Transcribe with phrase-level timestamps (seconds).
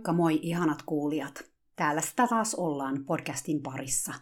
[0.00, 1.50] Moikka moi ihanat kuulijat.
[1.76, 4.12] Täällä sitä taas ollaan podcastin parissa.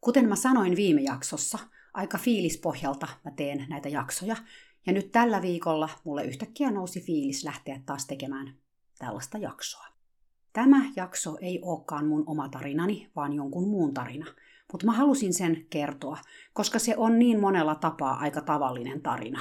[0.00, 1.58] Kuten mä sanoin viime jaksossa,
[1.94, 4.36] aika fiilispohjalta mä teen näitä jaksoja.
[4.86, 8.54] Ja nyt tällä viikolla mulle yhtäkkiä nousi fiilis lähteä taas tekemään
[8.98, 9.86] tällaista jaksoa.
[10.52, 14.26] Tämä jakso ei olekaan mun oma tarinani, vaan jonkun muun tarina.
[14.72, 16.18] Mutta mä halusin sen kertoa,
[16.52, 19.40] koska se on niin monella tapaa aika tavallinen tarina.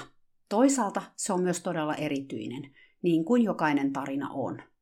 [0.50, 4.62] Toisaalta se on myös todella erityinen, niin kuin jokainen tarina on–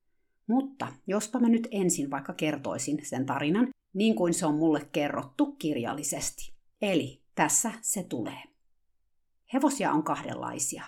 [0.47, 5.51] mutta jospa mä nyt ensin vaikka kertoisin sen tarinan, niin kuin se on mulle kerrottu
[5.51, 6.53] kirjallisesti.
[6.81, 8.43] Eli tässä se tulee.
[9.53, 10.83] Hevosia on kahdenlaisia.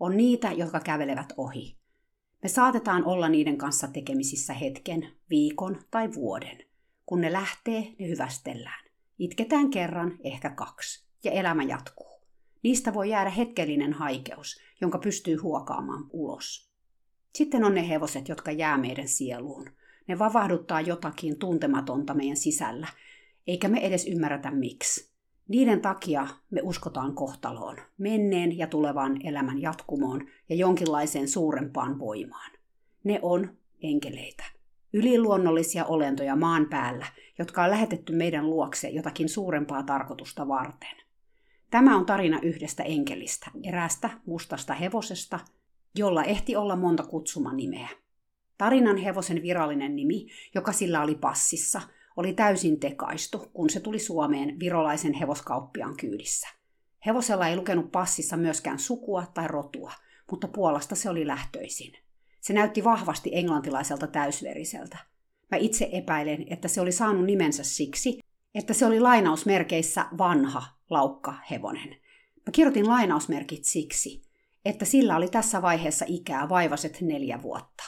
[0.00, 1.76] On niitä, jotka kävelevät ohi.
[2.42, 6.58] Me saatetaan olla niiden kanssa tekemisissä hetken, viikon tai vuoden.
[7.06, 8.84] Kun ne lähtee, ne hyvästellään.
[9.18, 12.20] Itketään kerran, ehkä kaksi, ja elämä jatkuu.
[12.62, 16.67] Niistä voi jäädä hetkellinen haikeus, jonka pystyy huokaamaan ulos.
[17.34, 19.70] Sitten on ne hevoset, jotka jää meidän sieluun.
[20.06, 22.86] Ne vavahduttaa jotakin tuntematonta meidän sisällä,
[23.46, 25.08] eikä me edes ymmärretä miksi.
[25.48, 32.50] Niiden takia me uskotaan kohtaloon, menneen ja tulevan elämän jatkumoon ja jonkinlaiseen suurempaan voimaan.
[33.04, 34.44] Ne on enkeleitä.
[34.92, 37.06] Yliluonnollisia olentoja maan päällä,
[37.38, 40.96] jotka on lähetetty meidän luokse jotakin suurempaa tarkoitusta varten.
[41.70, 45.40] Tämä on tarina yhdestä enkelistä, eräästä mustasta hevosesta,
[45.94, 47.88] jolla ehti olla monta kutsumanimeä.
[48.58, 51.80] Tarinan hevosen virallinen nimi, joka sillä oli passissa,
[52.16, 56.48] oli täysin tekaistu, kun se tuli Suomeen virolaisen hevoskauppiaan kyydissä.
[57.06, 59.92] Hevosella ei lukenut passissa myöskään sukua tai rotua,
[60.30, 61.92] mutta Puolasta se oli lähtöisin.
[62.40, 64.98] Se näytti vahvasti englantilaiselta täysveriseltä.
[65.50, 68.20] Mä itse epäilen, että se oli saanut nimensä siksi,
[68.54, 71.88] että se oli lainausmerkeissä vanha laukka hevonen.
[72.46, 74.22] Mä kirjoitin lainausmerkit siksi,
[74.64, 77.84] että sillä oli tässä vaiheessa ikää vaivaset neljä vuotta.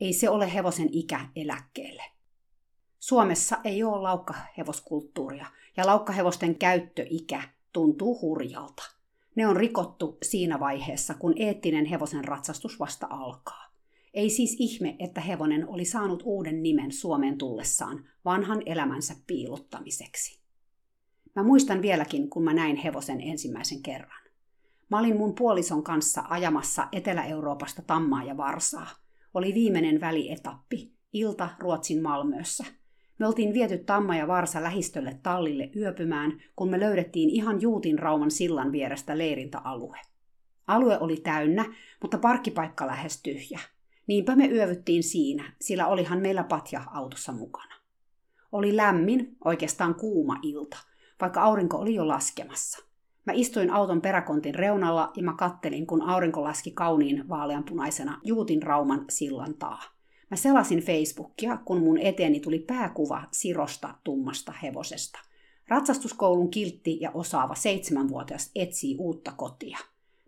[0.00, 2.02] Ei se ole hevosen ikä eläkkeelle.
[2.98, 5.46] Suomessa ei ole laukkahevoskulttuuria,
[5.76, 8.82] ja laukkahevosten käyttöikä tuntuu hurjalta.
[9.34, 13.70] Ne on rikottu siinä vaiheessa, kun eettinen hevosen ratsastus vasta alkaa.
[14.14, 20.40] Ei siis ihme, että hevonen oli saanut uuden nimen Suomeen tullessaan vanhan elämänsä piilottamiseksi.
[21.36, 24.19] Mä muistan vieläkin, kun mä näin hevosen ensimmäisen kerran.
[24.90, 28.88] Mä olin mun puolison kanssa ajamassa Etelä-Euroopasta Tammaa ja Varsaa.
[29.34, 32.64] Oli viimeinen välietappi, ilta Ruotsin Malmössä.
[33.18, 38.30] Me oltiin viety Tamma ja Varsa lähistölle tallille yöpymään, kun me löydettiin ihan Juutin Rauman
[38.30, 39.98] sillan vierestä leirintäalue.
[40.66, 41.64] Alue oli täynnä,
[42.02, 43.60] mutta parkkipaikka lähes tyhjä.
[44.06, 47.74] Niinpä me yövyttiin siinä, sillä olihan meillä patja autossa mukana.
[48.52, 50.78] Oli lämmin, oikeastaan kuuma ilta,
[51.20, 52.89] vaikka aurinko oli jo laskemassa.
[53.26, 59.04] Mä istuin auton peräkontin reunalla ja mä kattelin, kun aurinko laski kauniin vaaleanpunaisena Juutin Rauman
[59.08, 59.82] sillan taa.
[60.30, 65.18] Mä selasin Facebookia, kun mun eteeni tuli pääkuva Sirosta tummasta hevosesta.
[65.68, 69.78] Ratsastuskoulun kiltti ja osaava seitsemänvuotias etsii uutta kotia.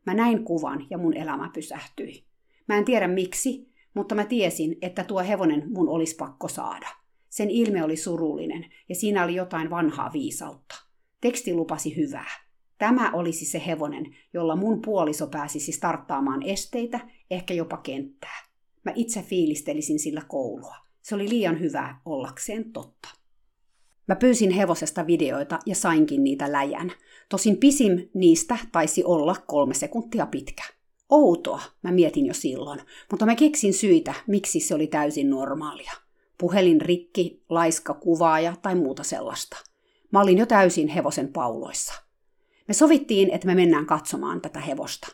[0.07, 2.25] Mä näin kuvan ja mun elämä pysähtyi.
[2.69, 6.89] Mä en tiedä miksi, mutta mä tiesin, että tuo hevonen mun olisi pakko saada.
[7.29, 10.75] Sen ilme oli surullinen ja siinä oli jotain vanhaa viisautta.
[11.21, 12.31] Teksti lupasi hyvää.
[12.83, 17.01] Tämä olisi se hevonen, jolla mun puoliso pääsisi starttaamaan esteitä,
[17.31, 18.45] ehkä jopa kenttää.
[18.85, 20.77] Mä itse fiilistelisin sillä koulua.
[21.03, 23.09] Se oli liian hyvää ollakseen totta.
[24.09, 26.93] Mä pyysin hevosesta videoita ja sainkin niitä läjän.
[27.29, 30.63] Tosin pisim niistä taisi olla kolme sekuntia pitkä.
[31.09, 32.81] Outoa, mä mietin jo silloin,
[33.11, 35.93] mutta mä keksin syitä, miksi se oli täysin normaalia.
[36.39, 39.57] Puhelin rikki, laiska kuvaaja tai muuta sellaista.
[40.11, 42.12] Mä olin jo täysin hevosen pauloissa.
[42.69, 45.09] Me sovittiin, että me mennään katsomaan tätä hevosta.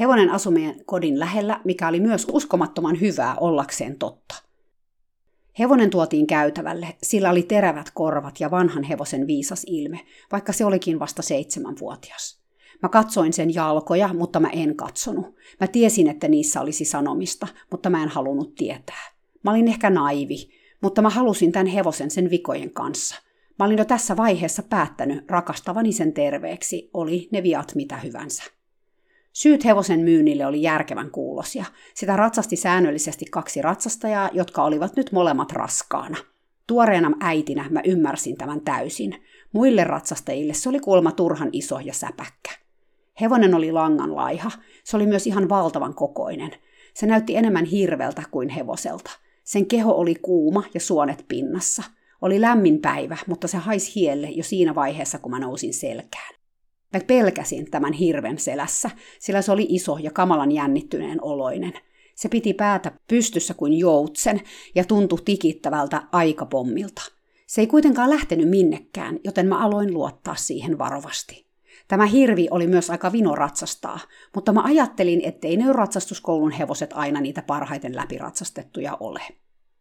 [0.00, 4.34] Hevonen asui meidän kodin lähellä, mikä oli myös uskomattoman hyvää ollakseen totta.
[5.58, 10.00] Hevonen tuotiin käytävälle, sillä oli terävät korvat ja vanhan hevosen viisas ilme,
[10.32, 12.40] vaikka se olikin vasta seitsemänvuotias.
[12.82, 15.34] Mä katsoin sen jalkoja, mutta mä en katsonut.
[15.60, 19.12] Mä tiesin, että niissä olisi sanomista, mutta mä en halunnut tietää.
[19.44, 20.50] Mä olin ehkä naivi,
[20.80, 23.16] mutta mä halusin tämän hevosen sen vikojen kanssa–
[23.58, 28.42] Mä olin jo tässä vaiheessa päättänyt rakastavani sen terveeksi, oli ne viat mitä hyvänsä.
[29.32, 31.64] Syyt hevosen myynnille oli järkevän kuulosia.
[31.94, 36.16] Sitä ratsasti säännöllisesti kaksi ratsastajaa, jotka olivat nyt molemmat raskaana.
[36.66, 39.14] Tuoreena äitinä mä ymmärsin tämän täysin.
[39.52, 42.50] Muille ratsastajille se oli kuulemma turhan iso ja säpäkkä.
[43.20, 44.50] Hevonen oli langan laiha.
[44.84, 46.50] Se oli myös ihan valtavan kokoinen.
[46.94, 49.10] Se näytti enemmän hirveltä kuin hevoselta.
[49.44, 51.82] Sen keho oli kuuma ja suonet pinnassa.
[52.22, 56.34] Oli lämmin päivä, mutta se haisi hielle jo siinä vaiheessa, kun mä nousin selkään.
[56.92, 61.72] Mä pelkäsin tämän hirven selässä, sillä se oli iso ja kamalan jännittyneen oloinen.
[62.14, 64.40] Se piti päätä pystyssä kuin joutsen
[64.74, 67.02] ja tuntui tikittävältä aikapommilta.
[67.46, 71.46] Se ei kuitenkaan lähtenyt minnekään, joten mä aloin luottaa siihen varovasti.
[71.88, 74.00] Tämä hirvi oli myös aika vino ratsastaa,
[74.34, 79.20] mutta mä ajattelin, ettei ne ratsastuskoulun hevoset aina niitä parhaiten läpiratsastettuja ole.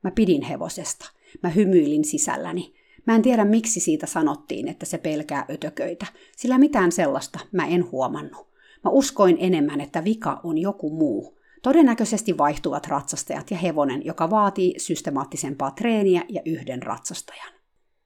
[0.03, 1.11] Mä pidin hevosesta.
[1.43, 2.73] Mä hymyilin sisälläni.
[3.07, 6.05] Mä en tiedä miksi siitä sanottiin, että se pelkää ötököitä,
[6.37, 8.47] sillä mitään sellaista mä en huomannut.
[8.83, 11.37] Mä uskoin enemmän, että vika on joku muu.
[11.63, 17.53] Todennäköisesti vaihtuvat ratsastajat ja hevonen, joka vaatii systemaattisempaa treeniä ja yhden ratsastajan.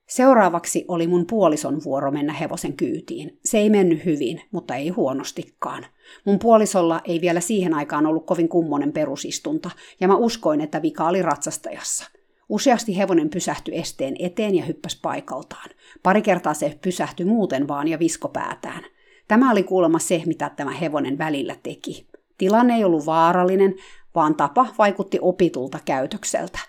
[0.10, 3.40] Seuraavaksi oli mun puolison vuoro mennä hevosen kyytiin.
[3.46, 5.86] Se ei mennyt hyvin, mutta ei huonostikaan.
[6.26, 11.08] Mun puolisolla ei vielä siihen aikaan ollut kovin kummonen perusistunta, ja mä uskoin, että vika
[11.08, 12.06] oli ratsastajassa–
[12.52, 15.70] Useasti hevonen pysähtyi esteen eteen ja hyppäsi paikaltaan.
[16.04, 18.84] Pari kertaa se pysähtyi muuten vaan ja visko päätään.
[19.28, 22.08] Tämä oli kuulemma se, mitä tämä hevonen välillä teki.
[22.38, 23.76] Tilanne ei ollut vaarallinen,
[24.16, 26.60] vaan tapa vaikutti opitulta käytökseltä.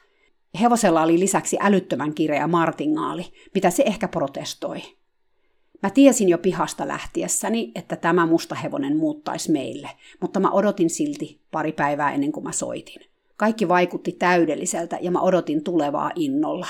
[0.60, 3.24] Hevosella oli lisäksi älyttömän kireä martingaali,
[3.54, 4.82] mitä se ehkä protestoi.
[5.82, 9.90] Mä tiesin jo pihasta lähtiessäni, että tämä musta hevonen muuttaisi meille,
[10.20, 13.11] mutta mä odotin silti pari päivää ennen kuin mä soitin.
[13.42, 16.66] Kaikki vaikutti täydelliseltä ja mä odotin tulevaa innolla.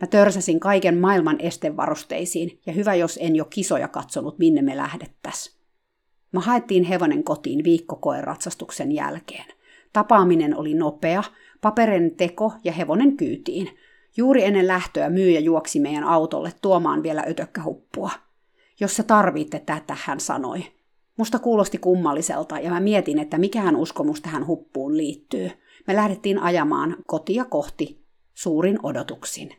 [0.00, 5.56] Mä törsäsin kaiken maailman estevarusteisiin ja hyvä jos en jo kisoja katsonut, minne me lähdettäis.
[6.32, 9.44] Mä haettiin hevonen kotiin viikkokoeratsastuksen jälkeen.
[9.92, 11.22] Tapaaminen oli nopea,
[11.60, 13.70] paperin teko ja hevonen kyytiin.
[14.16, 18.10] Juuri ennen lähtöä myyjä juoksi meidän autolle tuomaan vielä ötökkähuppua.
[18.80, 20.64] Jos sä tarvitte tätä, hän sanoi.
[21.16, 25.50] Musta kuulosti kummalliselta ja mä mietin, että mikähän uskomus tähän huppuun liittyy–
[25.86, 29.52] me lähdettiin ajamaan kotia kohti suurin odotuksin.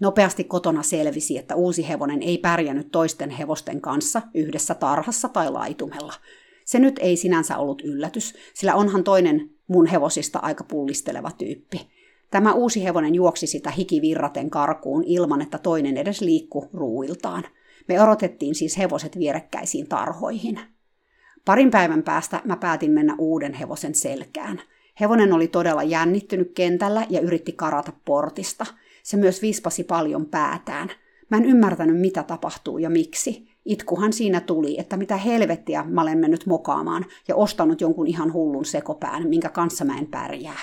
[0.00, 6.14] Nopeasti kotona selvisi, että uusi hevonen ei pärjännyt toisten hevosten kanssa yhdessä tarhassa tai laitumella.
[6.64, 11.88] Se nyt ei sinänsä ollut yllätys, sillä onhan toinen mun hevosista aika pullisteleva tyyppi.
[12.30, 17.44] Tämä uusi hevonen juoksi sitä hikivirraten karkuun ilman, että toinen edes liikku ruuiltaan.
[17.88, 20.60] Me odotettiin siis hevoset vierekkäisiin tarhoihin.
[21.44, 24.60] Parin päivän päästä mä päätin mennä uuden hevosen selkään–
[25.00, 28.66] Hevonen oli todella jännittynyt kentällä ja yritti karata portista.
[29.02, 30.90] Se myös vispasi paljon päätään.
[31.30, 33.48] Mä en ymmärtänyt, mitä tapahtuu ja miksi.
[33.64, 38.64] Itkuhan siinä tuli, että mitä helvettiä mä olen mennyt mokaamaan ja ostanut jonkun ihan hullun
[38.64, 40.60] sekopään, minkä kanssa mä en pärjää.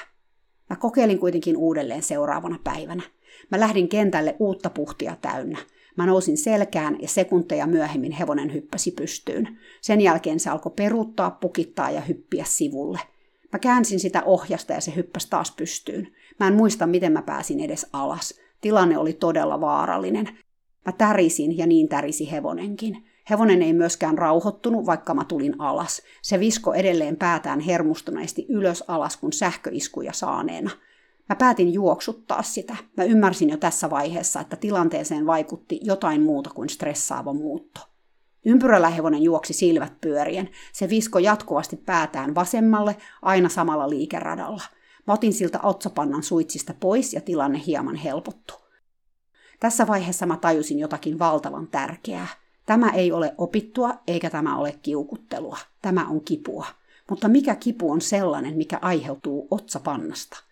[0.70, 3.04] Mä kokeilin kuitenkin uudelleen seuraavana päivänä.
[3.52, 5.58] Mä lähdin kentälle uutta puhtia täynnä.
[5.98, 9.58] Mä nousin selkään ja sekunteja myöhemmin hevonen hyppäsi pystyyn.
[9.82, 13.00] Sen jälkeen se alkoi peruuttaa, pukittaa ja hyppiä sivulle–
[13.54, 16.08] Mä käänsin sitä ohjasta ja se hyppäsi taas pystyyn.
[16.40, 18.40] Mä en muista, miten mä pääsin edes alas.
[18.62, 20.30] Tilanne oli todella vaarallinen.
[20.86, 23.04] Mä tärisin ja niin tärisi hevonenkin.
[23.30, 26.02] Hevonen ei myöskään rauhoittunut, vaikka mä tulin alas.
[26.22, 30.72] Se visko edelleen päätään hermostuneesti ylös alas kuin sähköiskuja saaneena.
[31.30, 32.76] Mä päätin juoksuttaa sitä.
[32.98, 37.82] Mä ymmärsin jo tässä vaiheessa, että tilanteeseen vaikutti jotain muuta kuin stressaava muutto.
[38.46, 40.50] Ympyrällä hevonen juoksi silmät pyörien.
[40.74, 44.64] Se visko jatkuvasti päätään vasemmalle, aina samalla liikeradalla.
[45.08, 48.54] Mä otin siltä otsapannan suitsista pois ja tilanne hieman helpottu.
[49.60, 52.28] Tässä vaiheessa mä tajusin jotakin valtavan tärkeää.
[52.66, 55.58] Tämä ei ole opittua eikä tämä ole kiukuttelua.
[55.82, 56.66] Tämä on kipua.
[57.10, 60.44] Mutta mikä kipu on sellainen, mikä aiheutuu otsapannasta?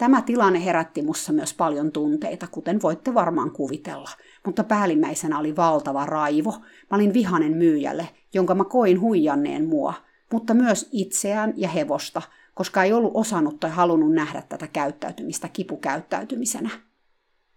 [0.00, 4.10] Tämä tilanne herätti mussa myös paljon tunteita, kuten voitte varmaan kuvitella–
[4.46, 6.50] mutta päällimmäisenä oli valtava raivo.
[6.90, 9.94] Mä olin vihanen myyjälle, jonka mä koin huijanneen mua,
[10.32, 12.22] mutta myös itseään ja hevosta,
[12.54, 16.70] koska ei ollut osannut tai halunnut nähdä tätä käyttäytymistä kipukäyttäytymisenä.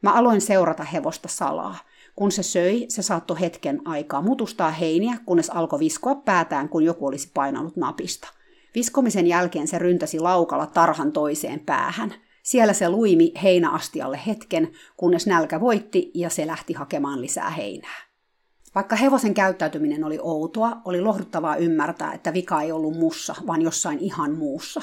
[0.01, 1.77] Mä aloin seurata hevosta salaa.
[2.15, 7.07] Kun se söi, se saattoi hetken aikaa mutustaa heiniä, kunnes alkoi viskoa päätään, kun joku
[7.07, 8.27] olisi painanut napista.
[8.75, 15.61] Viskomisen jälkeen se ryntäsi laukalla tarhan toiseen päähän– siellä se luimi heinäastialle hetken, kunnes nälkä
[15.61, 18.13] voitti ja se lähti hakemaan lisää heinää.
[18.75, 23.99] Vaikka hevosen käyttäytyminen oli outoa, oli lohduttavaa ymmärtää, että vika ei ollut mussa, vaan jossain
[23.99, 24.81] ihan muussa.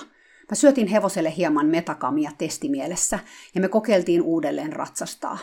[0.51, 3.19] Mä syötin hevoselle hieman metakamia testimielessä
[3.55, 5.39] ja me kokeiltiin uudelleen ratsastaa.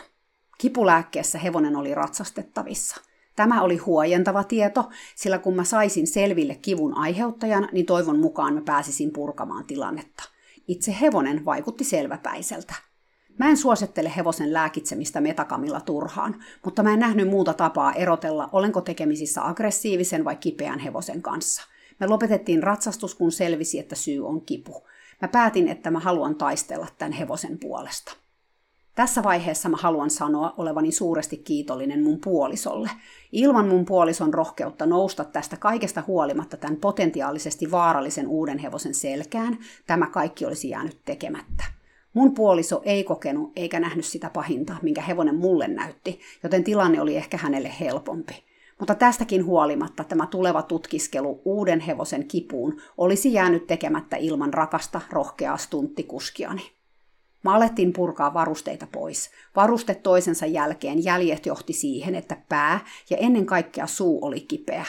[0.58, 2.96] Kipulääkkeessä hevonen oli ratsastettavissa.
[3.36, 8.60] Tämä oli huojentava tieto, sillä kun mä saisin selville kivun aiheuttajan, niin toivon mukaan mä
[8.60, 10.37] pääsisin purkamaan tilannetta.
[10.68, 12.74] Itse hevonen vaikutti selväpäiseltä.
[13.38, 18.80] Mä en suosittele hevosen lääkitsemistä metakamilla turhaan, mutta mä en nähnyt muuta tapaa erotella, olenko
[18.80, 21.62] tekemisissä aggressiivisen vai kipeän hevosen kanssa.
[22.00, 24.86] Me lopetettiin ratsastus, kun selvisi, että syy on kipu.
[25.22, 28.16] Mä päätin, että mä haluan taistella tämän hevosen puolesta.
[28.98, 32.90] Tässä vaiheessa mä haluan sanoa olevani suuresti kiitollinen mun puolisolle.
[33.32, 40.06] Ilman mun puolison rohkeutta nousta tästä kaikesta huolimatta tämän potentiaalisesti vaarallisen uuden hevosen selkään, tämä
[40.06, 41.64] kaikki olisi jäänyt tekemättä.
[42.14, 47.16] Mun puoliso ei kokenut eikä nähnyt sitä pahinta, minkä hevonen mulle näytti, joten tilanne oli
[47.16, 48.44] ehkä hänelle helpompi.
[48.78, 55.56] Mutta tästäkin huolimatta tämä tuleva tutkiskelu uuden hevosen kipuun olisi jäänyt tekemättä ilman rakasta, rohkeaa
[55.56, 56.77] stunttikuskiani.
[57.44, 59.30] Mä alettiin purkaa varusteita pois.
[59.56, 62.80] Varuste toisensa jälkeen jäljet johti siihen, että pää
[63.10, 64.84] ja ennen kaikkea suu oli kipeä.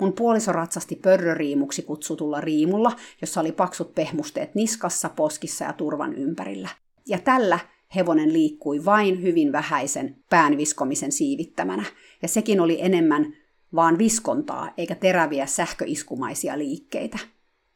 [0.00, 6.68] Mun puoliso ratsasti pörröriimuksi kutsutulla riimulla, jossa oli paksut pehmusteet niskassa, poskissa ja turvan ympärillä.
[7.06, 7.58] Ja tällä
[7.94, 11.84] hevonen liikkui vain hyvin vähäisen pään viskomisen siivittämänä,
[12.22, 13.32] ja sekin oli enemmän
[13.74, 17.18] vaan viskontaa eikä teräviä sähköiskumaisia liikkeitä.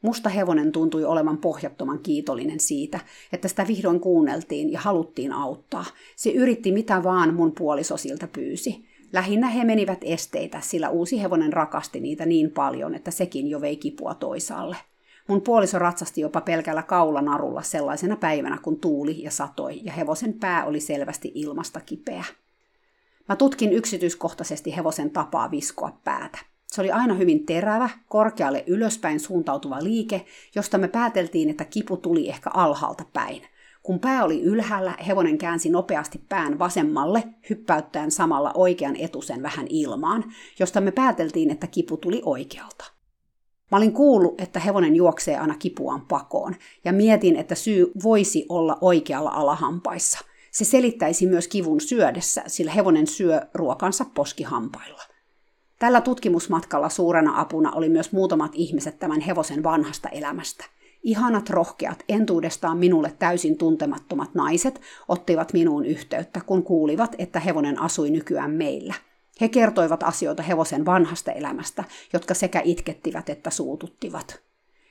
[0.06, 3.00] Musta hevonen tuntui olevan pohjattoman kiitollinen siitä,
[3.32, 5.84] että sitä vihdoin kuunneltiin ja haluttiin auttaa.
[6.16, 8.84] Se yritti mitä vaan mun puoliso siltä pyysi.
[9.12, 13.76] Lähinnä he menivät esteitä, sillä uusi hevonen rakasti niitä niin paljon, että sekin jo vei
[13.76, 14.76] kipua toisaalle.
[15.28, 20.64] Mun puoliso ratsasti jopa pelkällä kaulanarulla sellaisena päivänä, kun tuuli ja satoi, ja hevosen pää
[20.64, 22.24] oli selvästi ilmasta kipeä.
[23.28, 26.38] Mä tutkin yksityiskohtaisesti hevosen tapaa viskoa päätä.
[26.66, 32.28] Se oli aina hyvin terävä, korkealle ylöspäin suuntautuva liike, josta me pääteltiin, että kipu tuli
[32.28, 33.42] ehkä alhaalta päin.
[33.82, 40.24] Kun pää oli ylhäällä, hevonen käänsi nopeasti pään vasemmalle, hyppäyttäen samalla oikean etusen vähän ilmaan,
[40.58, 42.84] josta me pääteltiin, että kipu tuli oikealta.
[43.70, 46.54] Mä olin kuullut, että hevonen juoksee aina kipuaan pakoon,
[46.84, 50.18] ja mietin, että syy voisi olla oikealla alahampaissa.
[50.50, 55.15] Se selittäisi myös kivun syödessä, sillä hevonen syö ruokansa poskihampailla.
[55.78, 60.64] Tällä tutkimusmatkalla suurena apuna oli myös muutamat ihmiset tämän hevosen vanhasta elämästä.
[61.02, 68.10] Ihanat rohkeat, entuudestaan minulle täysin tuntemattomat naiset ottivat minuun yhteyttä, kun kuulivat, että hevonen asui
[68.10, 68.94] nykyään meillä.
[69.40, 74.40] He kertoivat asioita hevosen vanhasta elämästä, jotka sekä itkettivät että suututtivat.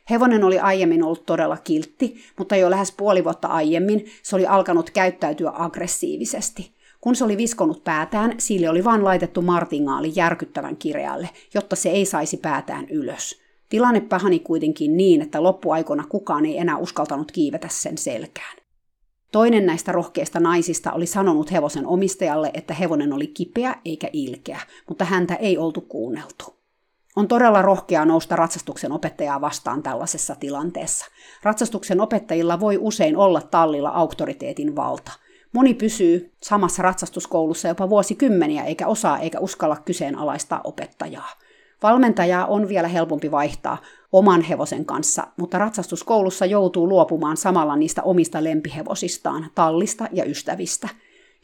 [0.10, 4.89] Hevonen oli aiemmin ollut todella kiltti, mutta jo lähes puoli vuotta aiemmin se oli alkanut
[4.89, 6.75] käyttäytyä aggressiivisesti.
[7.06, 12.06] Kun se oli viskonut päätään, sille oli vain laitettu martingaali järkyttävän kirealle, jotta se ei
[12.06, 13.42] saisi päätään ylös.
[13.70, 18.58] Tilanne pahani kuitenkin niin, että loppuaikona kukaan ei enää uskaltanut kiivetä sen selkään.
[19.32, 24.60] Toinen näistä rohkeista naisista oli sanonut hevosen omistajalle, että hevonen oli kipeä eikä ilkeä,
[24.90, 26.56] mutta häntä ei oltu kuunneltu.
[27.16, 31.06] On todella rohkeaa nousta ratsastuksen opettajaa vastaan tällaisessa tilanteessa.
[31.44, 35.12] Ratsastuksen opettajilla voi usein olla tallilla auktoriteetin valta–
[35.56, 41.30] Moni pysyy samassa ratsastuskoulussa jopa vuosikymmeniä eikä osaa eikä uskalla kyseenalaistaa opettajaa.
[41.84, 43.78] Valmentajaa on vielä helpompi vaihtaa
[44.12, 50.90] oman hevosen kanssa, mutta ratsastuskoulussa joutuu luopumaan samalla niistä omista lempihevosistaan, tallista ja ystävistä.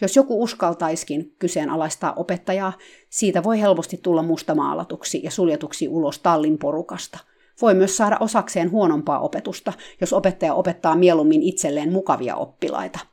[0.02, 2.74] Jos joku uskaltaiskin kyseenalaistaa opettajaa,
[3.10, 7.20] siitä voi helposti tulla mustamaalatuksi ja suljetuksi ulos tallin porukasta.
[7.62, 13.11] Voi myös saada osakseen huonompaa opetusta, jos opettaja opettaa mieluummin itselleen mukavia oppilaita.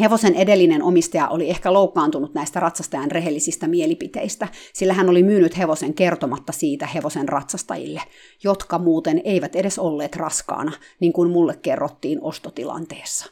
[0.00, 5.94] Hevosen edellinen omistaja oli ehkä loukkaantunut näistä ratsastajan rehellisistä mielipiteistä, sillä hän oli myynyt hevosen
[5.94, 8.02] kertomatta siitä hevosen ratsastajille,
[8.44, 13.26] jotka muuten eivät edes olleet raskaana, niin kuin mulle kerrottiin ostotilanteessa.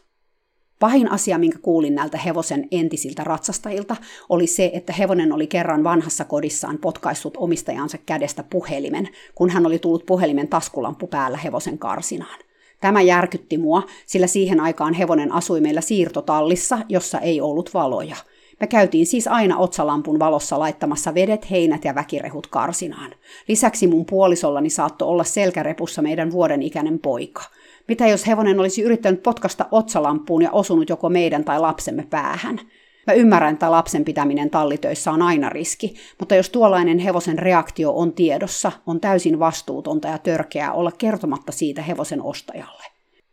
[0.80, 3.96] Pahin asia, minkä kuulin näiltä hevosen entisiltä ratsastajilta,
[4.28, 9.78] oli se, että hevonen oli kerran vanhassa kodissaan potkaissut omistajansa kädestä puhelimen, kun hän oli
[9.78, 12.38] tullut puhelimen taskulampu päällä hevosen karsinaan.
[12.84, 18.16] Tämä järkytti mua, sillä siihen aikaan hevonen asui meillä siirtotallissa, jossa ei ollut valoja.
[18.60, 23.10] Me käytiin siis aina otsalampun valossa laittamassa vedet, heinät ja väkirehut karsinaan.
[23.48, 27.42] Lisäksi mun puolisollani saattoi olla selkärepussa meidän vuoden ikäinen poika.
[27.88, 32.60] Mitä jos hevonen olisi yrittänyt potkasta otsalampuun ja osunut joko meidän tai lapsemme päähän?
[33.06, 38.12] Mä ymmärrän, että lapsen pitäminen tallitöissä on aina riski, mutta jos tuollainen hevosen reaktio on
[38.12, 42.84] tiedossa, on täysin vastuutonta ja törkeää olla kertomatta siitä hevosen ostajalle.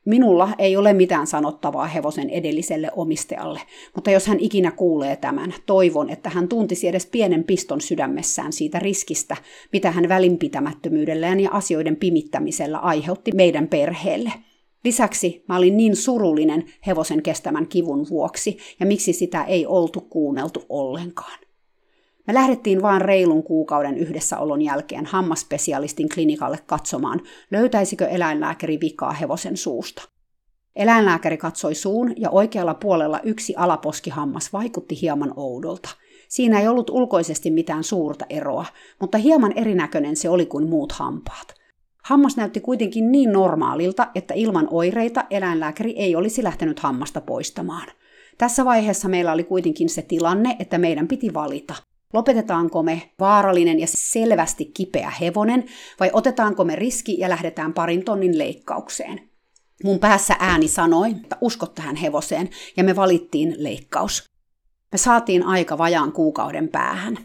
[0.05, 3.59] Minulla ei ole mitään sanottavaa hevosen edelliselle omistajalle,
[3.95, 8.79] mutta jos hän ikinä kuulee tämän, toivon, että hän tuntisi edes pienen piston sydämessään siitä
[8.79, 9.37] riskistä,
[9.73, 14.33] mitä hän välinpitämättömyydellään ja asioiden pimittämisellä aiheutti meidän perheelle–
[14.83, 20.63] Lisäksi mä olin niin surullinen hevosen kestämän kivun vuoksi ja miksi sitä ei oltu kuunneltu
[20.69, 21.39] ollenkaan.
[22.27, 27.21] Me lähdettiin vaan reilun kuukauden yhdessäolon jälkeen hammaspesialistin klinikalle katsomaan,
[27.51, 30.03] löytäisikö eläinlääkäri vikaa hevosen suusta.
[30.75, 35.89] Eläinlääkäri katsoi suun ja oikealla puolella yksi alaposkihammas vaikutti hieman oudolta.
[36.29, 38.65] Siinä ei ollut ulkoisesti mitään suurta eroa,
[39.01, 41.60] mutta hieman erinäköinen se oli kuin muut hampaat.
[42.01, 47.87] Hammas näytti kuitenkin niin normaalilta, että ilman oireita eläinlääkäri ei olisi lähtenyt hammasta poistamaan.
[48.37, 51.75] Tässä vaiheessa meillä oli kuitenkin se tilanne, että meidän piti valita.
[52.13, 55.65] Lopetetaanko me vaarallinen ja selvästi kipeä hevonen,
[55.99, 59.29] vai otetaanko me riski ja lähdetään parin tonnin leikkaukseen?
[59.83, 64.31] Mun päässä ääni sanoi, että usko tähän hevoseen, ja me valittiin leikkaus.
[64.91, 67.17] Me saatiin aika vajaan kuukauden päähän.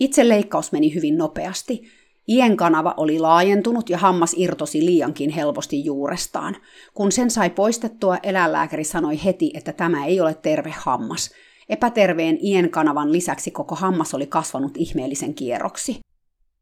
[0.00, 1.82] Itse leikkaus meni hyvin nopeasti.
[2.30, 6.56] Ien kanava oli laajentunut ja hammas irtosi liiankin helposti juurestaan.
[6.94, 11.30] Kun sen sai poistettua, eläinlääkäri sanoi heti, että tämä ei ole terve hammas.
[11.68, 16.00] Epäterveen ien kanavan lisäksi koko hammas oli kasvanut ihmeellisen kierroksi.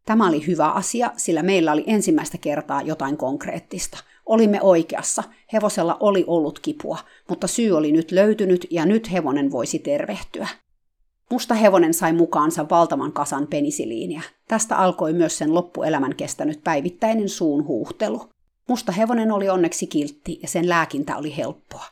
[0.04, 3.98] Tämä oli hyvä asia, sillä meillä oli ensimmäistä kertaa jotain konkreettista.
[4.26, 5.22] Olimme oikeassa,
[5.52, 6.98] hevosella oli ollut kipua,
[7.28, 10.48] mutta syy oli nyt löytynyt ja nyt hevonen voisi tervehtyä.
[11.30, 14.22] Musta hevonen sai mukaansa valtavan kasan penisiliiniä.
[14.48, 18.28] Tästä alkoi myös sen loppuelämän kestänyt päivittäinen suun huuhtelu.
[18.68, 21.84] Musta hevonen oli onneksi kiltti ja sen lääkintä oli helppoa.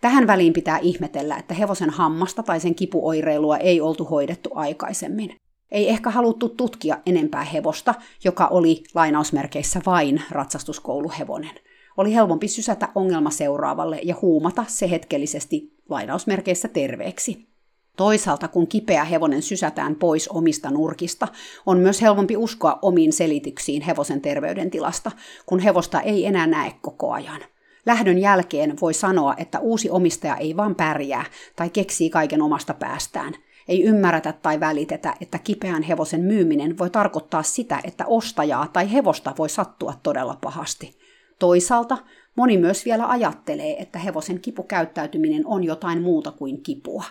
[0.00, 5.36] Tähän väliin pitää ihmetellä, että hevosen hammasta tai sen kipuoireilua ei oltu hoidettu aikaisemmin.
[5.70, 11.54] Ei ehkä haluttu tutkia enempää hevosta, joka oli lainausmerkeissä vain ratsastuskouluhevonen.
[11.96, 17.51] Oli helpompi sysätä ongelma seuraavalle ja huumata se hetkellisesti lainausmerkeissä terveeksi.
[17.96, 21.28] Toisaalta kun kipeä hevonen sysätään pois omista nurkista,
[21.66, 25.10] on myös helpompi uskoa omiin selityksiin hevosen terveydentilasta,
[25.46, 27.40] kun hevosta ei enää näe koko ajan.
[27.86, 31.24] Lähdön jälkeen voi sanoa, että uusi omistaja ei vaan pärjää
[31.56, 33.34] tai keksii kaiken omasta päästään–
[33.68, 39.34] ei ymmärretä tai välitetä, että kipeän hevosen myyminen voi tarkoittaa sitä, että ostajaa tai hevosta
[39.38, 40.98] voi sattua todella pahasti.
[41.38, 41.98] Toisaalta
[42.36, 47.04] moni myös vielä ajattelee, että hevosen kipukäyttäytyminen on jotain muuta kuin kipua.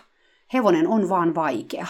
[0.52, 1.86] Hevonen on vaan vaikea.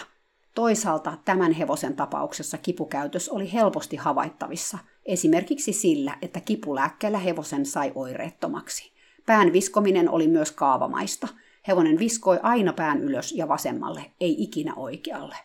[0.55, 8.93] Toisaalta tämän hevosen tapauksessa kipukäytös oli helposti havaittavissa, esimerkiksi sillä, että kipulääkkeellä hevosen sai oireettomaksi.
[9.25, 11.27] Pään viskominen oli myös kaavamaista–
[11.67, 15.35] Hevonen viskoi aina pään ylös ja vasemmalle, ei ikinä oikealle.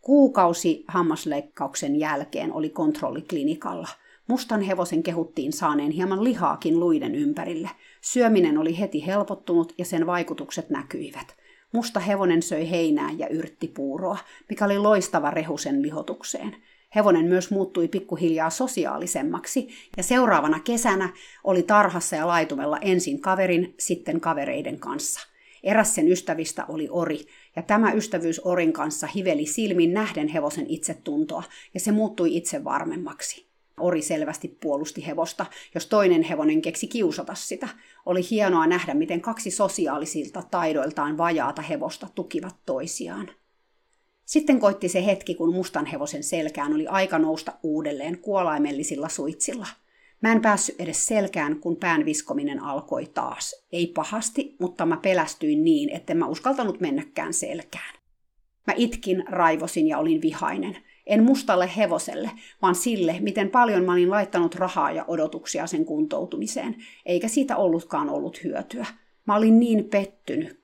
[0.00, 3.88] Kuukausi hammasleikkauksen jälkeen oli kontrolliklinikalla.
[4.28, 7.70] Mustan hevosen kehuttiin saaneen hieman lihaakin luiden ympärille.
[8.00, 11.36] Syöminen oli heti helpottunut ja sen vaikutukset näkyivät.
[11.72, 16.56] Musta hevonen söi heinää ja yrttipuuroa, mikä oli loistava rehu sen lihotukseen.
[16.94, 21.12] Hevonen myös muuttui pikkuhiljaa sosiaalisemmaksi ja seuraavana kesänä
[21.44, 25.20] oli tarhassa ja laitumella ensin kaverin, sitten kavereiden kanssa.
[25.62, 27.26] Eräs sen ystävistä oli ori,
[27.56, 31.42] ja tämä ystävyys orin kanssa hiveli silmin nähden hevosen itsetuntoa,
[31.74, 33.47] ja se muuttui itse varmemmaksi.
[33.80, 37.68] Ori selvästi puolusti hevosta, jos toinen hevonen keksi kiusata sitä.
[38.06, 43.30] Oli hienoa nähdä, miten kaksi sosiaalisilta taidoiltaan vajaata hevosta tukivat toisiaan.
[44.24, 49.66] Sitten koitti se hetki, kun mustan hevosen selkään oli aika nousta uudelleen kuolaimellisilla suitsilla.
[50.20, 53.66] Mä en päässyt edes selkään, kun pään viskominen alkoi taas.
[53.72, 57.94] Ei pahasti, mutta mä pelästyin niin, että mä uskaltanut mennäkään selkään.
[58.66, 60.76] Mä itkin, raivosin ja olin vihainen.
[61.08, 62.30] En mustalle hevoselle,
[62.62, 68.10] vaan sille, miten paljon mä olin laittanut rahaa ja odotuksia sen kuntoutumiseen, eikä siitä ollutkaan
[68.10, 68.86] ollut hyötyä.
[69.26, 70.60] Mä olin niin pettynyt,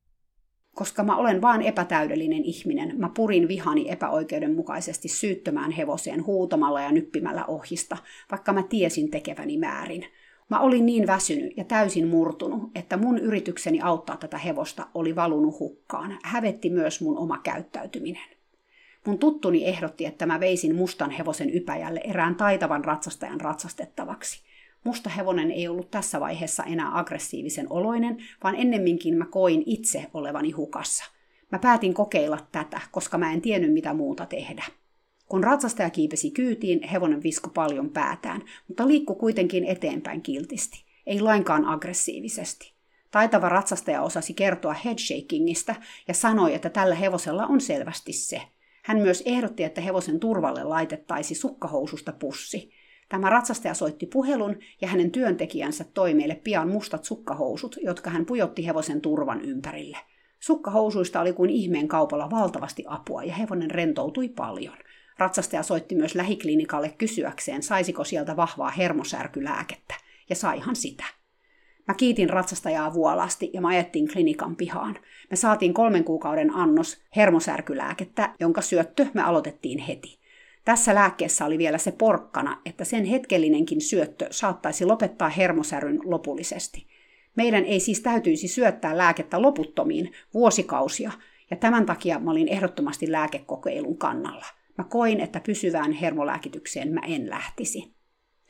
[0.74, 7.44] koska mä olen vaan epätäydellinen ihminen, mä purin vihani epäoikeudenmukaisesti syyttömään hevoseen huutamalla ja nyppimällä
[7.44, 7.96] ohista,
[8.30, 10.04] vaikka mä tiesin tekeväni määrin.
[10.50, 15.58] Mä olin niin väsynyt ja täysin murtunut, että mun yritykseni auttaa tätä hevosta oli valunut
[15.60, 16.18] hukkaan.
[16.22, 18.34] Hävetti myös mun oma käyttäytyminen.
[19.06, 24.42] Mun tuttuni ehdotti, että mä veisin mustan hevosen ypäjälle erään taitavan ratsastajan ratsastettavaksi–
[24.84, 30.50] Musta hevonen ei ollut tässä vaiheessa enää aggressiivisen oloinen, vaan ennemminkin mä koin itse olevani
[30.50, 31.04] hukassa.
[31.52, 34.64] Mä päätin kokeilla tätä, koska mä en tiennyt mitä muuta tehdä.
[35.28, 41.64] Kun ratsastaja kiipesi kyytiin, hevonen visko paljon päätään, mutta liikkui kuitenkin eteenpäin kiltisti, ei lainkaan
[41.64, 42.72] aggressiivisesti.
[43.10, 45.74] Taitava ratsastaja osasi kertoa headshakingista
[46.08, 48.42] ja sanoi, että tällä hevosella on selvästi se.
[48.84, 52.70] Hän myös ehdotti, että hevosen turvalle laitettaisi sukkahoususta pussi.
[53.08, 58.66] Tämä ratsastaja soitti puhelun ja hänen työntekijänsä toi meille pian mustat sukkahousut, jotka hän pujotti
[58.66, 59.98] hevosen turvan ympärille.
[60.40, 64.76] Sukkahousuista oli kuin ihmeen kaupalla valtavasti apua ja hevonen rentoutui paljon.
[65.18, 69.94] Ratsastaja soitti myös lähiklinikalle kysyäkseen, saisiko sieltä vahvaa hermosärkylääkettä,
[70.30, 71.04] ja saihan sitä.
[71.88, 74.98] Mä kiitin ratsastajaa vuolasti ja mä ajettiin klinikan pihaan.
[75.30, 80.18] Me saatiin kolmen kuukauden annos hermosärkylääkettä, jonka syöttö me aloitettiin heti.
[80.64, 86.86] Tässä lääkkeessä oli vielä se porkkana, että sen hetkellinenkin syöttö saattaisi lopettaa hermosäryn lopullisesti.
[87.36, 91.12] Meidän ei siis täytyisi syöttää lääkettä loputtomiin vuosikausia,
[91.50, 94.46] ja tämän takia mä olin ehdottomasti lääkekokeilun kannalla.
[94.78, 97.93] Mä koin, että pysyvään hermolääkitykseen mä en lähtisi.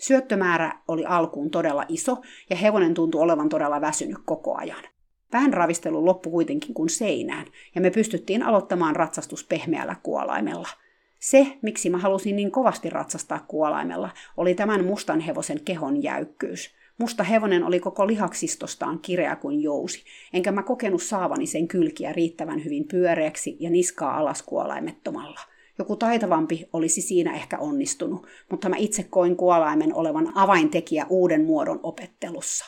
[0.00, 2.16] Syöttömäärä oli alkuun todella iso,
[2.50, 4.84] ja hevonen tuntui olevan todella väsynyt koko ajan.
[5.32, 10.68] Vähän ravistelu loppui kuitenkin kuin seinään, ja me pystyttiin aloittamaan ratsastus pehmeällä kuolaimella–
[11.24, 16.74] se, miksi mä halusin niin kovasti ratsastaa kuolaimella, oli tämän mustan hevosen kehon jäykkyys.
[16.98, 22.64] Musta hevonen oli koko lihaksistostaan kireä kuin jousi, enkä mä kokenut saavani sen kylkiä riittävän
[22.64, 25.40] hyvin pyöreäksi ja niskaa alas kuolaimettomalla.
[25.78, 31.80] Joku taitavampi olisi siinä ehkä onnistunut, mutta mä itse koin kuolaimen olevan avaintekijä uuden muodon
[31.82, 32.64] opettelussa.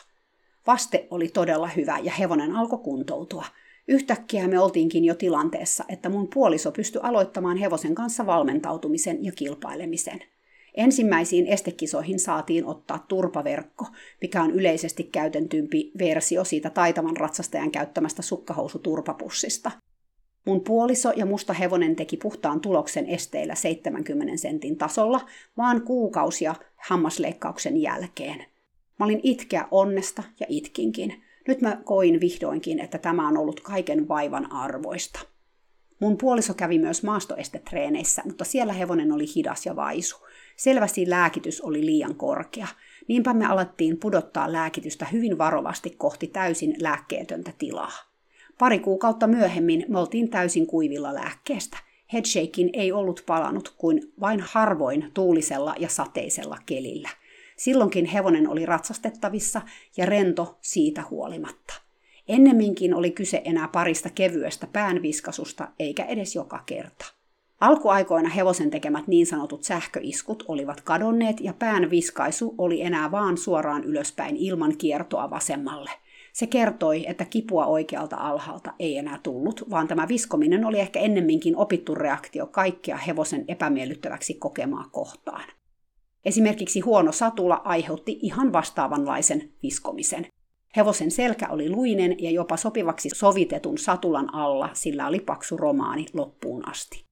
[0.67, 3.45] Vaste oli todella hyvä ja hevonen alkoi kuntoutua–
[3.87, 10.19] Yhtäkkiä me oltiinkin jo tilanteessa, että mun puoliso pystyi aloittamaan hevosen kanssa valmentautumisen ja kilpailemisen.
[10.73, 13.85] Ensimmäisiin estekisoihin saatiin ottaa turpaverkko,
[14.21, 19.71] mikä on yleisesti käytentympi versio siitä taitavan ratsastajan käyttämästä sukkahousuturpapussista.
[20.47, 25.21] Mun puoliso ja musta hevonen teki puhtaan tuloksen esteillä 70 sentin tasolla,
[25.57, 28.45] vaan kuukausia hammasleikkauksen jälkeen.
[28.99, 31.13] Mä olin itkeä onnesta ja itkinkin–
[31.47, 35.19] nyt mä koin vihdoinkin, että tämä on ollut kaiken vaivan arvoista.
[35.99, 40.17] Mun puoliso kävi myös maastoestetreeneissä, mutta siellä hevonen oli hidas ja vaisu.
[40.55, 42.67] Selvästi lääkitys oli liian korkea.
[43.07, 48.06] Niinpä me alettiin pudottaa lääkitystä hyvin varovasti kohti täysin lääkkeetöntä tilaa.
[48.59, 51.77] Pari kuukautta myöhemmin me oltiin täysin kuivilla lääkkeestä.
[52.13, 57.09] Headshakein ei ollut palanut kuin vain harvoin tuulisella ja sateisella kelillä–
[57.57, 59.61] Silloinkin hevonen oli ratsastettavissa
[59.97, 61.73] ja rento siitä huolimatta.
[62.27, 67.05] Ennemminkin oli kyse enää parista kevyestä päänviskasusta, eikä edes joka kerta.
[67.61, 73.83] Alkuaikoina hevosen tekemät niin sanotut sähköiskut olivat kadonneet ja pään viskaisu oli enää vaan suoraan
[73.83, 75.91] ylöspäin ilman kiertoa vasemmalle.
[76.37, 81.55] Se kertoi, että kipua oikealta alhaalta ei enää tullut, vaan tämä viskominen oli ehkä ennemminkin
[81.55, 85.43] opittu reaktio kaikkea hevosen epämiellyttäväksi kokemaa kohtaan.
[86.25, 90.27] Esimerkiksi huono satula aiheutti ihan vastaavanlaisen viskomisen.
[90.75, 96.69] Hevosen selkä oli luinen ja jopa sopivaksi sovitetun satulan alla sillä oli paksu romaani loppuun
[96.69, 97.05] asti.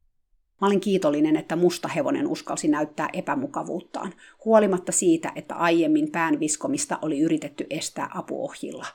[0.62, 4.14] Mä olin kiitollinen, että musta hevonen uskalsi näyttää epämukavuuttaan,
[4.46, 8.86] huolimatta siitä, että aiemmin pään viskomista oli yritetty estää apuohjilla.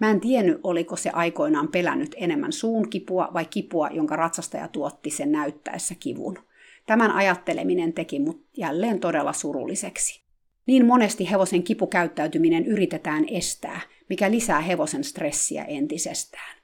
[0.00, 5.10] Mä en tiennyt, oliko se aikoinaan pelännyt enemmän suun kipua vai kipua, jonka ratsastaja tuotti
[5.10, 6.38] sen näyttäessä kivun.
[6.86, 10.22] Tämän ajatteleminen teki mut jälleen todella surulliseksi.
[10.66, 16.59] Niin monesti hevosen kipukäyttäytyminen yritetään estää, mikä lisää hevosen stressiä entisestään.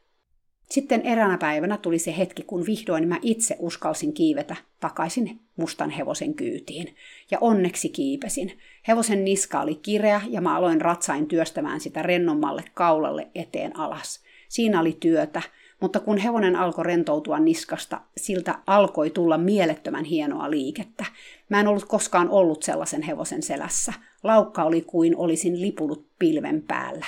[0.71, 6.35] Sitten eräänä päivänä tuli se hetki, kun vihdoin mä itse uskalsin kiivetä takaisin mustan hevosen
[6.35, 6.95] kyytiin.
[7.31, 8.59] Ja onneksi kiipesin.
[8.89, 14.21] Hevosen niska oli kireä ja mä aloin ratsain työstämään sitä rennommalle kaulalle eteen alas.
[14.49, 15.43] Siinä oli työtä,
[15.81, 21.05] mutta kun hevonen alkoi rentoutua niskasta, siltä alkoi tulla mielettömän hienoa liikettä.
[21.49, 23.93] Mä en ollut koskaan ollut sellaisen hevosen selässä.
[24.23, 27.07] Laukka oli kuin olisin lipunut pilven päällä.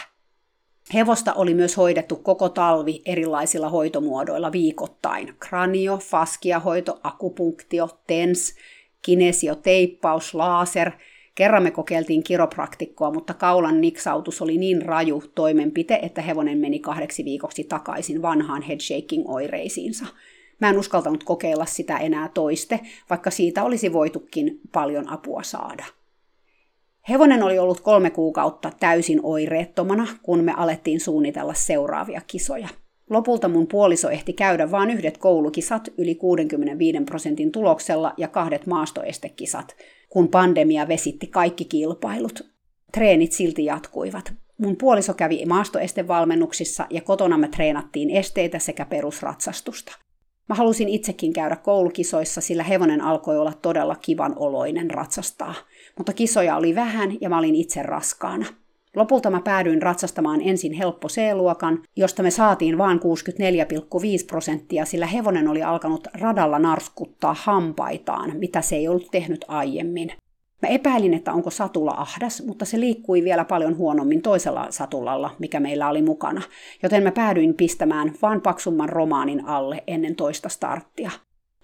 [0.95, 5.35] Hevosta oli myös hoidettu koko talvi erilaisilla hoitomuodoilla viikoittain.
[5.39, 8.55] Kranio, faskiahoito, akupunktio, tens,
[9.03, 10.91] kinesioteippaus, laser–
[11.39, 17.25] Kerran me kokeiltiin kiropraktikkoa, mutta kaulan niksautus oli niin raju toimenpite, että hevonen meni kahdeksi
[17.25, 20.07] viikoksi takaisin vanhaan headshaking-oireisiinsa.
[20.61, 25.85] Mä en uskaltanut kokeilla sitä enää toiste, vaikka siitä olisi voitukin paljon apua saada.
[27.11, 32.69] Hevonen oli ollut kolme kuukautta täysin oireettomana, kun me alettiin suunnitella seuraavia kisoja.
[33.11, 39.77] Lopulta mun puoliso ehti käydä vain yhdet koulukisat yli 65 prosentin tuloksella ja kahdet maastoestekisat,
[40.09, 42.41] kun pandemia vesitti kaikki kilpailut.
[42.93, 44.33] Treenit silti jatkuivat.
[44.59, 49.93] Mun puoliso kävi maastoestevalmennuksissa ja kotona me treenattiin esteitä sekä perusratsastusta.
[50.49, 55.55] Mä halusin itsekin käydä koulukisoissa, sillä hevonen alkoi olla todella kivan oloinen ratsastaa.
[55.99, 58.47] Mutta kisoja oli vähän ja mä olin itse raskaana.
[58.97, 63.05] Lopulta mä päädyin ratsastamaan ensin helppo C-luokan, josta me saatiin vain 64,5
[64.27, 70.13] prosenttia, sillä hevonen oli alkanut radalla narskuttaa hampaitaan, mitä se ei ollut tehnyt aiemmin.
[70.63, 75.61] Mä epäilin, että onko satula ahdas, mutta se liikkui vielä paljon huonommin toisella satulalla, mikä
[75.61, 76.43] meillä oli mukana,
[76.83, 81.11] joten mä päädyin pistämään vain paksumman romaanin alle ennen toista starttia.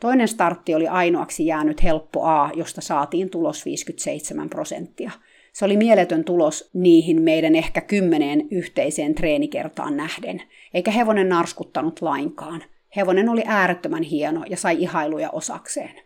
[0.04, 5.10] Toinen startti oli ainoaksi jäänyt helppo A, josta saatiin tulos 57 prosenttia–
[5.52, 10.42] Se oli mieletön tulos niihin meidän ehkä kymmeneen yhteiseen treenikertaan nähden,
[10.74, 12.62] eikä hevonen narskuttanut lainkaan.
[12.96, 16.00] Hevonen oli äärettömän hieno ja sai ihailuja osakseen.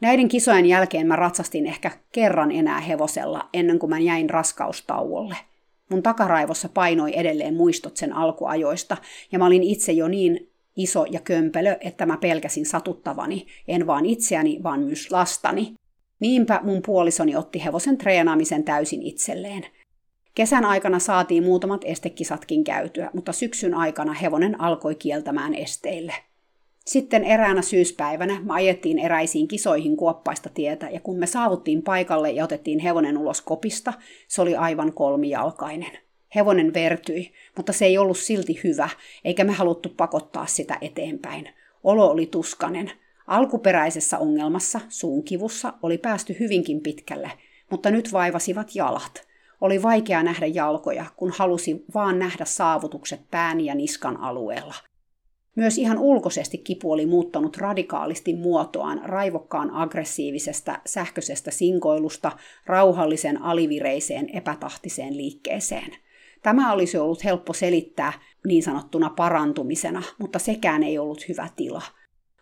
[0.00, 5.36] Näiden kisojen jälkeen mä ratsastin ehkä kerran enää hevosella ennen kuin mä jäin raskaustauolle.
[5.88, 8.96] Mun takaraivossa painoi edelleen muistot sen alkuajoista,
[9.32, 14.06] ja mä olin itse jo niin iso ja kömpelö, että mä pelkäsin satuttavani, en vaan
[14.06, 15.74] itseäni, vaan myös lastani.
[16.20, 19.66] Niinpä mun puolisoni otti hevosen treenaamisen täysin itselleen.
[20.34, 26.14] Kesän aikana saatiin muutamat estekisatkin käytyä, mutta syksyn aikana hevonen alkoi kieltämään esteille.
[26.86, 32.44] Sitten eräänä syyspäivänä me ajettiin eräisiin kisoihin kuoppaista tietä, ja kun me saavuttiin paikalle ja
[32.44, 33.92] otettiin hevonen ulos kopista,
[34.28, 36.07] se oli aivan kolmijalkainen.
[36.34, 38.88] Hevonen vertyi, mutta se ei ollut silti hyvä,
[39.24, 41.48] eikä me haluttu pakottaa sitä eteenpäin.
[41.84, 42.90] Olo oli tuskanen.
[43.26, 47.30] Alkuperäisessä ongelmassa, suunkivussa, oli päästy hyvinkin pitkälle,
[47.70, 49.28] mutta nyt vaivasivat jalat.
[49.60, 54.74] Oli vaikea nähdä jalkoja, kun halusi vaan nähdä saavutukset pään ja niskan alueella.
[55.54, 62.32] Myös ihan ulkoisesti kipu oli muuttanut radikaalisti muotoaan raivokkaan aggressiivisesta sähköisestä sinkoilusta
[62.66, 65.96] rauhallisen alivireiseen epätahtiseen liikkeeseen.
[66.42, 68.12] Tämä olisi ollut helppo selittää
[68.46, 71.82] niin sanottuna parantumisena, mutta sekään ei ollut hyvä tila.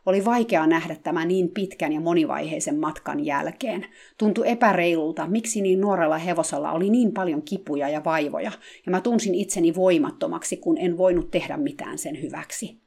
[0.06, 3.86] Oli vaikea nähdä tämä niin pitkän ja monivaiheisen matkan jälkeen.
[4.18, 8.52] Tuntui epäreilulta, miksi niin nuorella hevosella oli niin paljon kipuja ja vaivoja,
[8.86, 12.80] ja mä tunsin itseni voimattomaksi, kun en voinut tehdä mitään sen hyväksi.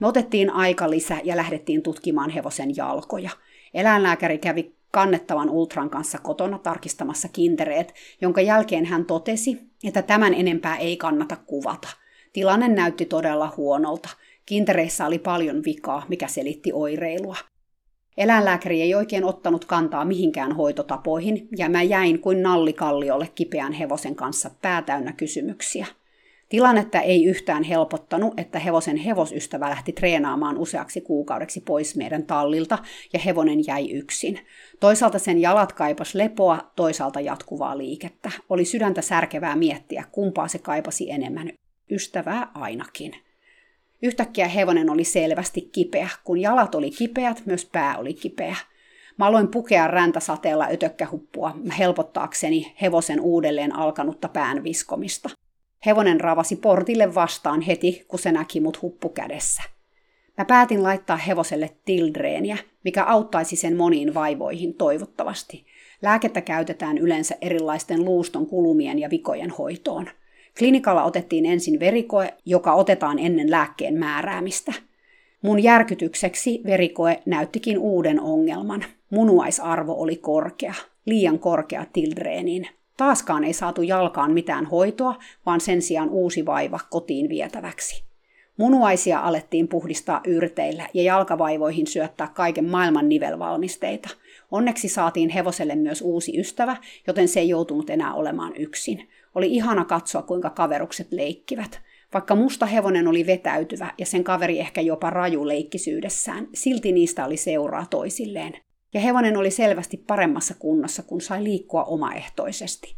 [0.00, 3.30] Me otettiin aika lisä ja lähdettiin tutkimaan hevosen jalkoja.
[3.74, 10.76] Eläinlääkäri kävi kannettavan Ultran kanssa kotona tarkistamassa kintereet, jonka jälkeen hän totesi, että tämän enempää
[10.76, 11.88] ei kannata kuvata.
[12.32, 14.08] Tilanne näytti todella huonolta.
[14.46, 17.36] Kintereissä oli paljon vikaa, mikä selitti oireilua.
[18.16, 24.50] Eläinlääkäri ei oikein ottanut kantaa mihinkään hoitotapoihin, ja mä jäin kuin nallikalliolle kipeän hevosen kanssa
[24.62, 25.86] päätäynnä kysymyksiä.
[26.48, 32.78] Tilannetta ei yhtään helpottanut, että hevosen hevosystävä lähti treenaamaan useaksi kuukaudeksi pois meidän tallilta
[33.12, 34.40] ja hevonen jäi yksin.
[34.80, 38.30] Toisaalta sen jalat kaipas lepoa, toisaalta jatkuvaa liikettä.
[38.50, 41.52] Oli sydäntä särkevää miettiä, kumpaa se kaipasi enemmän.
[41.90, 43.14] Ystävää ainakin.
[44.02, 46.08] Yhtäkkiä hevonen oli selvästi kipeä.
[46.24, 48.56] Kun jalat oli kipeät, myös pää oli kipeä.
[49.18, 55.30] Mä aloin pukea räntäsateella ötökkähuppua helpottaakseni hevosen uudelleen alkanutta pään viskomista.
[55.86, 59.62] Hevonen ravasi portille vastaan heti, kun se näki mut huppu kädessä.
[60.38, 65.66] Mä päätin laittaa hevoselle tildreeniä, mikä auttaisi sen moniin vaivoihin toivottavasti.
[66.02, 70.08] Lääkettä käytetään yleensä erilaisten luuston kulumien ja vikojen hoitoon.
[70.58, 74.72] Klinikalla otettiin ensin verikoe, joka otetaan ennen lääkkeen määräämistä.
[75.42, 78.84] Mun järkytykseksi verikoe näyttikin uuden ongelman.
[79.10, 80.74] Munuaisarvo oli korkea,
[81.06, 82.68] liian korkea tildreeniin.
[82.96, 85.14] Taaskaan ei saatu jalkaan mitään hoitoa,
[85.46, 88.06] vaan sen sijaan uusi vaiva kotiin vietäväksi.
[88.56, 94.08] Munuaisia alettiin puhdistaa yrteillä ja jalkavaivoihin syöttää kaiken maailman nivelvalmisteita.
[94.50, 99.08] Onneksi saatiin hevoselle myös uusi ystävä, joten se ei joutunut enää olemaan yksin.
[99.34, 101.80] Oli ihana katsoa, kuinka kaverukset leikkivät.
[102.14, 107.36] Vaikka musta hevonen oli vetäytyvä ja sen kaveri ehkä jopa raju leikkisyydessään, silti niistä oli
[107.36, 108.52] seuraa toisilleen
[108.94, 112.96] ja hevonen oli selvästi paremmassa kunnossa, kun sai liikkua omaehtoisesti.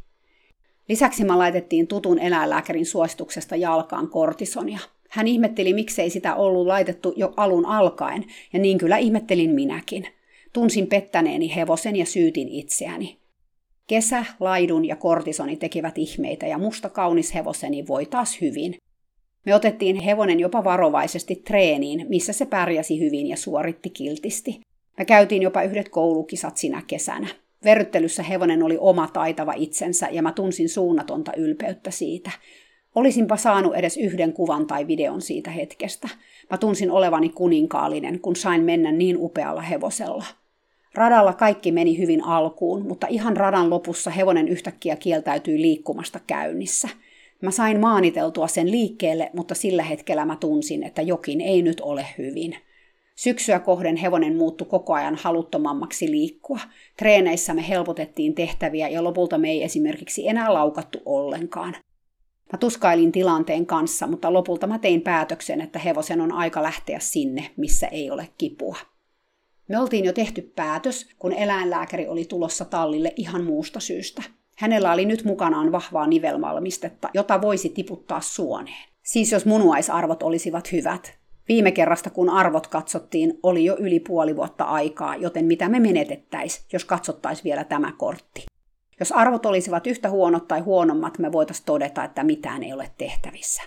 [0.89, 4.79] Lisäksi mä laitettiin tutun eläinlääkärin suosituksesta jalkaan kortisonia.
[5.09, 10.07] Hän ihmetteli, miksei sitä ollut laitettu jo alun alkaen, ja niin kyllä ihmettelin minäkin.
[10.53, 13.19] Tunsin pettäneeni hevosen ja syytin itseäni.
[13.87, 18.77] Kesä, laidun ja kortisoni tekivät ihmeitä ja musta kaunis hevoseni voi taas hyvin.
[19.47, 24.61] Me otettiin hevonen jopa varovaisesti treeniin, missä se pärjäsi hyvin ja suoritti kiltisti.
[24.99, 27.27] Me käytiin jopa yhdet koulukisat sinä kesänä.
[27.65, 32.31] Verryttelyssä hevonen oli oma taitava itsensä ja mä tunsin suunnatonta ylpeyttä siitä.
[32.95, 36.09] Olisinpa saanut edes yhden kuvan tai videon siitä hetkestä.
[36.51, 40.25] Mä tunsin olevani kuninkaallinen, kun sain mennä niin upealla hevosella.
[40.95, 46.89] Radalla kaikki meni hyvin alkuun, mutta ihan radan lopussa hevonen yhtäkkiä kieltäytyi liikkumasta käynnissä.
[47.43, 52.07] Mä sain maaniteltua sen liikkeelle, mutta sillä hetkellä mä tunsin, että jokin ei nyt ole
[52.19, 52.57] hyvin–
[53.19, 56.59] Syksyä kohden hevonen muuttui koko ajan haluttomammaksi liikkua.
[56.97, 61.77] Treeneissä me helpotettiin tehtäviä ja lopulta me ei esimerkiksi enää laukattu ollenkaan.
[62.53, 67.51] Mä tuskailin tilanteen kanssa, mutta lopulta mä tein päätöksen, että hevosen on aika lähteä sinne,
[67.57, 68.77] missä ei ole kipua.
[69.69, 74.23] Me oltiin jo tehty päätös, kun eläinlääkäri oli tulossa tallille ihan muusta syystä.
[74.57, 78.89] Hänellä oli nyt mukanaan vahvaa nivelmalmistetta, jota voisi tiputtaa suoneen.
[79.03, 81.18] Siis jos munuaisarvot olisivat hyvät,
[81.49, 86.67] Viime kerrasta, kun arvot katsottiin, oli jo yli puoli vuotta aikaa, joten mitä me menetettäis,
[86.73, 88.47] jos katsottaisiin vielä tämä kortti.
[89.01, 93.63] Jos arvot olisivat yhtä huonot tai huonommat, me voitaisiin todeta, että mitään ei ole tehtävissä.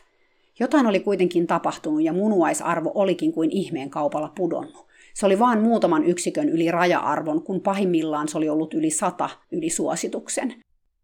[0.60, 4.88] Jotain oli kuitenkin tapahtunut ja munuaisarvo olikin kuin ihmeen kaupalla pudonnut.
[5.14, 9.70] Se oli vain muutaman yksikön yli raja-arvon, kun pahimmillaan se oli ollut yli sata yli
[9.70, 10.54] suosituksen.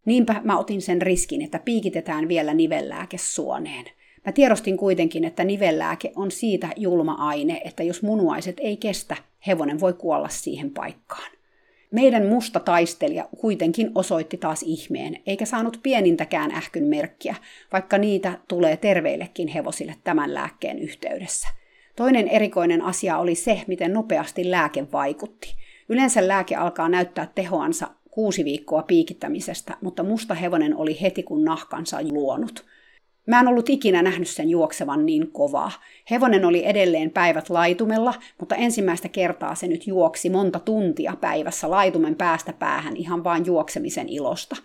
[0.06, 3.86] Niinpä mä otin sen riskin, että piikitetään vielä nivellääke suoneen.
[4.28, 9.16] Mä tiedostin kuitenkin, että nivellääke on siitä julma aine, että jos munuaiset ei kestä,
[9.48, 11.32] hevonen voi kuolla siihen paikkaan.
[11.92, 17.36] Meidän musta taistelija kuitenkin osoitti taas ihmeen, eikä saanut pienintäkään ähkyn merkkiä,
[17.72, 21.48] vaikka niitä tulee terveillekin hevosille tämän lääkkeen yhteydessä.
[21.96, 25.56] Toinen erikoinen asia oli se, miten nopeasti lääke vaikutti.
[25.90, 31.98] Yleensä lääke alkaa näyttää tehoansa kuusi viikkoa piikittämisestä, mutta musta hevonen oli heti kun nahkansa
[32.12, 32.66] luonut.
[33.28, 35.72] Mä en ollut ikinä nähnyt sen juoksevan niin kovaa.
[36.12, 42.16] Hevonen oli edelleen päivät laitumella, mutta ensimmäistä kertaa se nyt juoksi monta tuntia päivässä laitumen
[42.16, 44.56] päästä päähän ihan vain juoksemisen ilosta.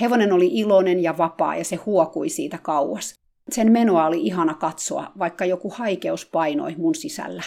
[0.00, 3.20] Hevonen oli iloinen ja vapaa ja se huokui siitä kauas.
[3.50, 7.42] Sen menoa oli ihana katsoa, vaikka joku haikeus painoi mun sisällä.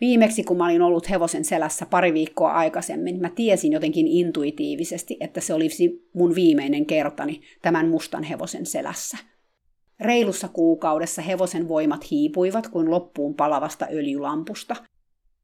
[0.00, 5.40] Viimeksi kun mä olin ollut hevosen selässä pari viikkoa aikaisemmin, mä tiesin jotenkin intuitiivisesti, että
[5.40, 9.18] se olisi mun viimeinen kertani tämän mustan hevosen selässä.
[10.00, 14.76] Reilussa kuukaudessa hevosen voimat hiipuivat kuin loppuun palavasta öljylampusta.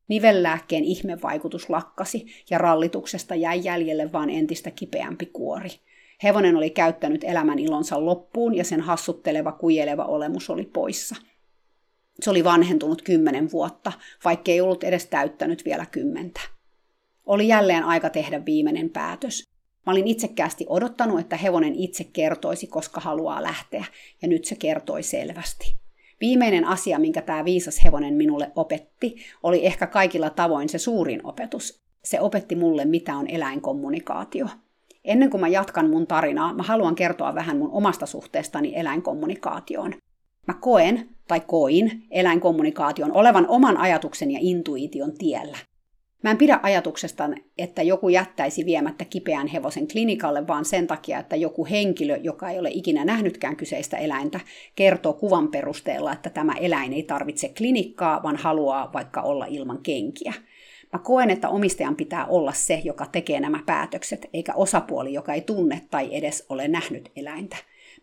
[0.09, 5.71] Nivellääkkeen ihmevaikutus lakkasi ja rallituksesta jäi jäljelle vain entistä kipeämpi kuori.
[6.23, 11.17] Hevonen oli käyttänyt elämän ilonsa loppuun ja sen hassutteleva, kujeleva olemus oli poissa.
[12.21, 13.93] Se oli vanhentunut kymmenen vuotta,
[14.25, 16.41] vaikkei ollut edes täyttänyt vielä kymmentä.
[17.27, 19.52] Oli jälleen aika tehdä viimeinen päätös.
[19.87, 23.85] Mä olin itsekkäästi odottanut, että hevonen itse kertoisi, koska haluaa lähteä,
[24.23, 25.77] ja nyt se kertoi selvästi.
[26.21, 31.83] Viimeinen asia, minkä tämä viisas hevonen minulle opetti, oli ehkä kaikilla tavoin se suurin opetus.
[32.05, 34.47] Se opetti mulle, mitä on eläinkommunikaatio.
[35.05, 39.95] Ennen kuin mä jatkan mun tarinaa, mä haluan kertoa vähän mun omasta suhteestani eläinkommunikaatioon.
[40.47, 45.59] Mä koen tai koin eläinkommunikaation olevan oman ajatuksen ja intuition tiellä.
[46.22, 51.37] Mä en pidä ajatuksesta, että joku jättäisi viemättä kipeän hevosen klinikalle, vaan sen takia, että
[51.37, 54.40] joku henkilö, joka ei ole ikinä nähnytkään kyseistä eläintä,
[54.74, 60.32] kertoo kuvan perusteella, että tämä eläin ei tarvitse klinikkaa, vaan haluaa vaikka olla ilman kenkiä.
[60.92, 65.40] Mä koen, että omistajan pitää olla se, joka tekee nämä päätökset, eikä osapuoli, joka ei
[65.40, 67.56] tunne tai edes ole nähnyt eläintä.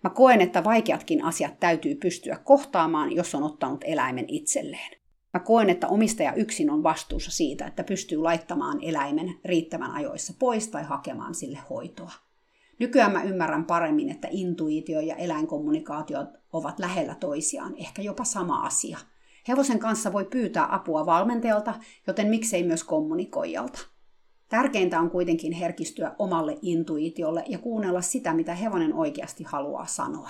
[0.03, 4.98] Mä koen, että vaikeatkin asiat täytyy pystyä kohtaamaan, jos on ottanut eläimen itselleen.
[5.33, 10.67] Mä koen, että omistaja yksin on vastuussa siitä, että pystyy laittamaan eläimen riittävän ajoissa pois
[10.67, 12.11] tai hakemaan sille hoitoa.
[12.79, 18.97] Nykyään mä ymmärrän paremmin, että intuitio ja eläinkommunikaatio ovat lähellä toisiaan, ehkä jopa sama asia.
[19.47, 21.73] Hevosen kanssa voi pyytää apua valmentajalta,
[22.07, 23.79] joten miksei myös kommunikoijalta.
[24.49, 30.29] Tärkeintä on kuitenkin herkistyä omalle intuitiolle ja kuunnella sitä, mitä hevonen oikeasti haluaa sanoa.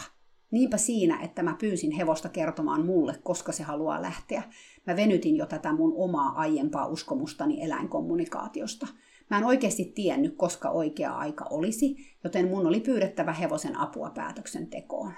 [0.52, 4.44] Niinpä siinä, että mä pyysin hevosta kertomaan mulle, koska se haluaa lähteä.
[4.90, 8.88] Mä venytin jo tätä mun omaa aiempaa uskomustani eläinkommunikaatiosta.
[9.30, 15.14] Mä en oikeasti tiennyt, koska oikea aika olisi, joten mun oli pyydettävä hevosen apua päätöksentekoon.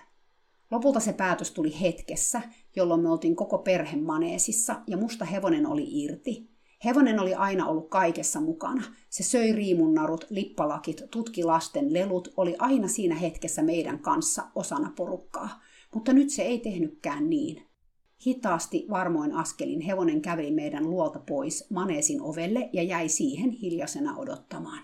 [0.72, 2.42] Lopulta se päätös tuli hetkessä,
[2.76, 6.50] jolloin me oltiin koko perhe maneesissa ja musta hevonen oli irti.
[6.86, 8.84] Hevonen oli aina ollut kaikessa mukana.
[9.10, 15.62] Se söi riimunnarut, lippalakit, tutki lasten lelut, oli aina siinä hetkessä meidän kanssa osana porukkaa.
[15.94, 17.71] Mutta nyt se ei tehnytkään niin.
[18.26, 24.84] Hitaasti varmoin askelin hevonen käveli meidän luolta pois maneesin ovelle ja jäi siihen hiljaisena odottamaan.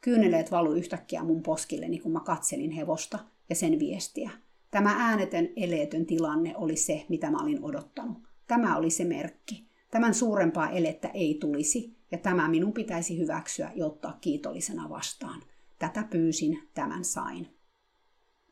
[0.00, 4.30] Kyyneleet valu yhtäkkiä mun poskilleni, kun mä katselin hevosta ja sen viestiä.
[4.70, 8.18] Tämä äänetön, eleetön tilanne oli se, mitä mä olin odottanut.
[8.46, 9.66] Tämä oli se merkki.
[9.90, 15.42] Tämän suurempaa elettä ei tulisi, ja tämä minun pitäisi hyväksyä ja ottaa kiitollisena vastaan.
[15.78, 17.55] Tätä pyysin, tämän sain.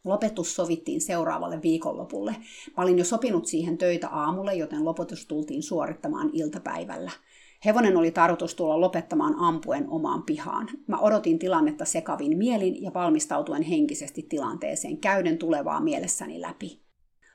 [0.04, 2.36] Lopetus sovittiin seuraavalle viikonlopulle.
[2.76, 7.10] Mä olin jo sopinut siihen töitä aamulle, joten lopetus tultiin suorittamaan iltapäivällä.
[7.64, 10.68] Hevonen oli tarkoitus tulla lopettamaan ampuen omaan pihaan.
[10.86, 16.80] Mä odotin tilannetta sekavin mielin ja valmistautuen henkisesti tilanteeseen, käyden tulevaa mielessäni läpi.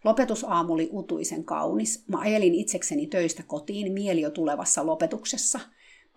[0.03, 2.07] Lopetusaamu oli utuisen kaunis.
[2.07, 5.59] Mä ajelin itsekseni töistä kotiin mieli jo tulevassa lopetuksessa.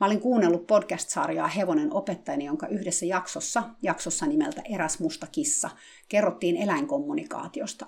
[0.01, 5.71] Mä olin kuunnellut podcast-sarjaa Hevonen opettajani, jonka yhdessä jaksossa, jaksossa nimeltä Eräs musta kissa,
[6.09, 7.87] kerrottiin eläinkommunikaatiosta.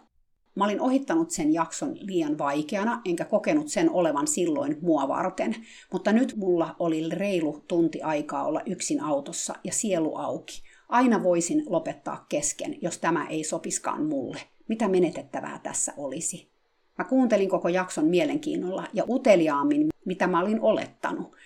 [0.55, 5.57] Mä olin ohittanut sen jakson liian vaikeana, enkä kokenut sen olevan silloin mua varten,
[5.93, 10.63] mutta nyt mulla oli reilu tunti aikaa olla yksin autossa ja sielu auki.
[10.89, 14.41] Aina voisin lopettaa kesken, jos tämä ei sopiskaan mulle.
[14.69, 16.49] Mitä menetettävää tässä olisi?
[16.99, 21.37] Mä kuuntelin koko jakson mielenkiinnolla ja uteliaammin, mitä mä olin olettanut.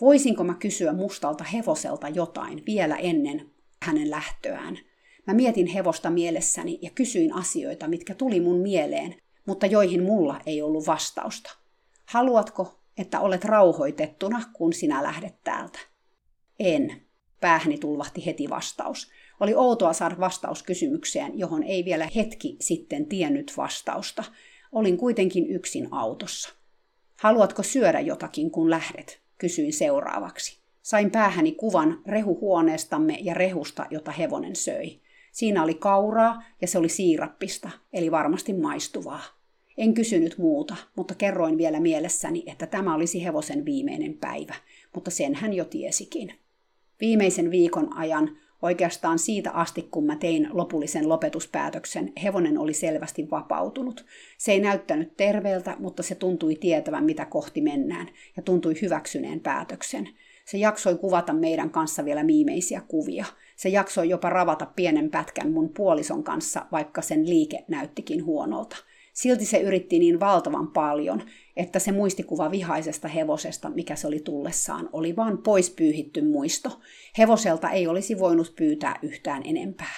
[0.00, 3.50] Voisinko mä kysyä mustalta hevoselta jotain vielä ennen
[3.82, 4.78] hänen lähtöään.
[5.26, 9.14] Mä mietin hevosta mielessäni ja kysyin asioita, mitkä tuli mun mieleen,
[9.46, 11.56] mutta joihin mulla ei ollut vastausta.
[12.06, 15.78] Haluatko, että olet rauhoitettuna, kun sinä lähdet täältä?
[16.58, 17.02] En.
[17.40, 19.10] Päähäni tulvahti heti vastaus.
[19.40, 24.24] Oli outoa saada vastaus kysymykseen, johon ei vielä hetki sitten tiennyt vastausta.
[24.72, 26.48] Olin kuitenkin yksin autossa.
[27.20, 29.25] Haluatko syödä jotakin, kun lähdet?
[29.38, 30.58] Kysyin seuraavaksi.
[30.82, 35.00] Sain päähäni kuvan rehuhuoneestamme ja rehusta, jota hevonen söi.
[35.32, 39.22] Siinä oli kauraa ja se oli siirappista, eli varmasti maistuvaa.
[39.78, 44.54] En kysynyt muuta, mutta kerroin vielä mielessäni, että tämä olisi hevosen viimeinen päivä,
[44.94, 46.32] mutta sen hän jo tiesikin.
[47.00, 54.04] Viimeisen viikon ajan, oikeastaan siitä asti kun mä tein lopullisen lopetuspäätöksen, hevonen oli selvästi vapautunut.
[54.38, 60.08] Se ei näyttänyt terveeltä, mutta se tuntui tietävän, mitä kohti mennään, ja tuntui hyväksyneen päätöksen.
[60.44, 63.24] Se jaksoi kuvata meidän kanssa vielä viimeisiä kuvia.
[63.56, 68.76] Se jaksoi jopa ravata pienen pätkän mun puolison kanssa, vaikka sen liike näyttikin huonolta.
[69.16, 71.22] Silti se yritti niin valtavan paljon,
[71.56, 76.80] että se muistikuva vihaisesta hevosesta, mikä se oli tullessaan, oli vain pois pyyhitty muisto.
[77.18, 79.94] Hevoselta ei olisi voinut pyytää yhtään enempää.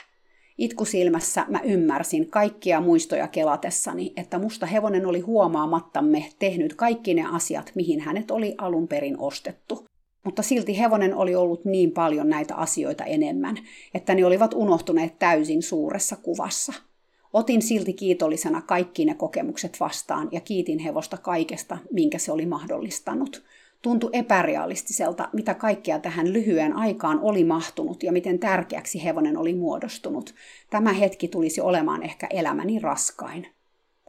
[0.58, 7.72] Itkusilmässä mä ymmärsin kaikkia muistoja kelatessani, että musta hevonen oli huomaamattamme tehnyt kaikki ne asiat,
[7.74, 9.86] mihin hänet oli alun perin ostettu.
[10.24, 13.56] Mutta silti hevonen oli ollut niin paljon näitä asioita enemmän,
[13.94, 16.72] että ne olivat unohtuneet täysin suuressa kuvassa–
[17.32, 23.44] Otin silti kiitollisena kaikki ne kokemukset vastaan ja kiitin hevosta kaikesta, minkä se oli mahdollistanut.
[23.82, 30.34] Tuntui epärealistiselta, mitä kaikkea tähän lyhyen aikaan oli mahtunut ja miten tärkeäksi hevonen oli muodostunut.
[30.70, 33.46] Tämä hetki tulisi olemaan ehkä elämäni raskain.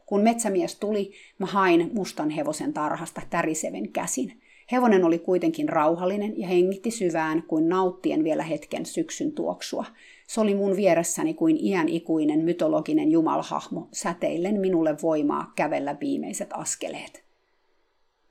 [0.06, 4.40] Kun metsämies tuli, mä hain mustan hevosen tarhasta täriseven käsin.
[4.72, 9.84] Hevonen oli kuitenkin rauhallinen ja hengitti syvään kuin nauttien vielä hetken syksyn tuoksua.
[10.26, 17.24] Se oli mun vieressäni kuin iän ikuinen mytologinen jumalhahmo, säteillen minulle voimaa kävellä viimeiset askeleet.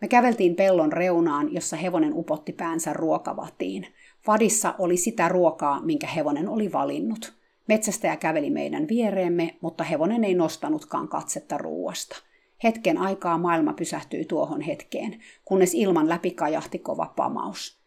[0.01, 3.87] Me käveltiin pellon reunaan, jossa hevonen upotti päänsä ruokavatiin.
[4.27, 7.33] Vadissa oli sitä ruokaa, minkä hevonen oli valinnut.
[7.67, 12.28] Metsästäjä käveli meidän viereemme, mutta hevonen ei nostanutkaan katsetta ruuasta.
[12.63, 17.79] Hetken aikaa maailma pysähtyi tuohon hetkeen, kunnes ilman läpi kajahti kova pamaus.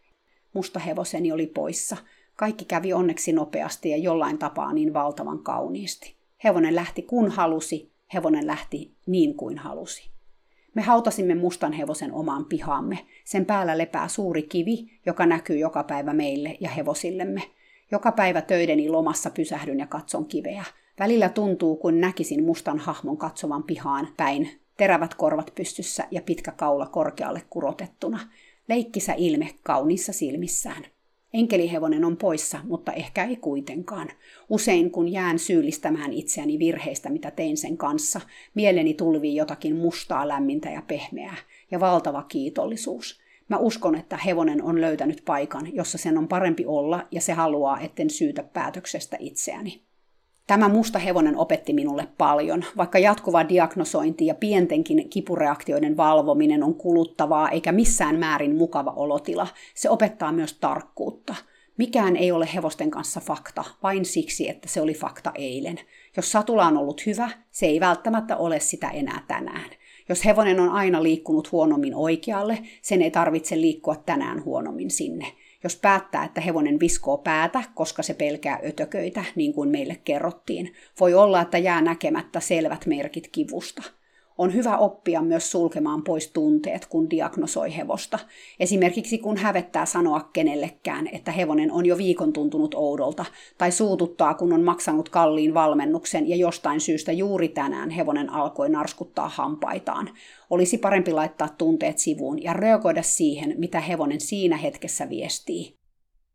[0.54, 1.96] Musta hevoseni oli poissa–
[2.36, 6.16] kaikki kävi onneksi nopeasti ja jollain tapaa niin valtavan kauniisti.
[6.44, 10.10] Hevonen lähti kun halusi, hevonen lähti niin kuin halusi.
[10.74, 12.98] Me hautasimme mustan hevosen omaan pihaamme.
[13.24, 17.42] Sen päällä lepää suuri kivi, joka näkyy joka päivä meille ja hevosillemme.
[17.90, 20.64] Joka päivä töideni lomassa pysähdyn ja katson kiveä.
[20.98, 26.86] Välillä tuntuu, kun näkisin mustan hahmon katsovan pihaan päin, terävät korvat pystyssä ja pitkä kaula
[26.86, 28.20] korkealle kurotettuna.
[28.68, 30.84] Leikkisä ilme kauniissa silmissään.
[31.34, 34.08] Enkelihevonen on poissa, mutta ehkä ei kuitenkaan.
[34.48, 38.20] Usein kun jään syyllistämään itseäni virheistä, mitä tein sen kanssa,
[38.54, 41.36] mieleni tulvii jotakin mustaa, lämmintä ja pehmeää,
[41.70, 43.20] ja valtava kiitollisuus.
[43.48, 47.80] Mä uskon, että hevonen on löytänyt paikan, jossa sen on parempi olla, ja se haluaa,
[47.80, 49.82] etten syytä päätöksestä itseäni.
[50.46, 57.50] Tämä musta hevonen opetti minulle paljon, vaikka jatkuva diagnosointi ja pientenkin kipureaktioiden valvominen on kuluttavaa
[57.50, 61.34] eikä missään määrin mukava olotila, se opettaa myös tarkkuutta.
[61.78, 65.80] Mikään ei ole hevosten kanssa fakta, vain siksi, että se oli fakta eilen.
[66.16, 69.70] Jos satula on ollut hyvä, se ei välttämättä ole sitä enää tänään.
[70.08, 75.26] Jos hevonen on aina liikkunut huonommin oikealle, sen ei tarvitse liikkua tänään huonommin sinne.
[75.64, 81.14] Jos päättää, että hevonen viskoo päätä, koska se pelkää ötököitä, niin kuin meille kerrottiin, voi
[81.14, 83.82] olla, että jää näkemättä selvät merkit kivusta.
[84.42, 88.18] On hyvä oppia myös sulkemaan pois tunteet, kun diagnosoi hevosta.
[88.60, 93.24] Esimerkiksi kun hävettää sanoa kenellekään, että hevonen on jo viikon tuntunut oudolta,
[93.58, 99.28] tai suututtaa, kun on maksanut kalliin valmennuksen ja jostain syystä juuri tänään hevonen alkoi narskuttaa
[99.28, 100.10] hampaitaan.
[100.50, 105.76] Olisi parempi laittaa tunteet sivuun ja reagoida siihen, mitä hevonen siinä hetkessä viestii.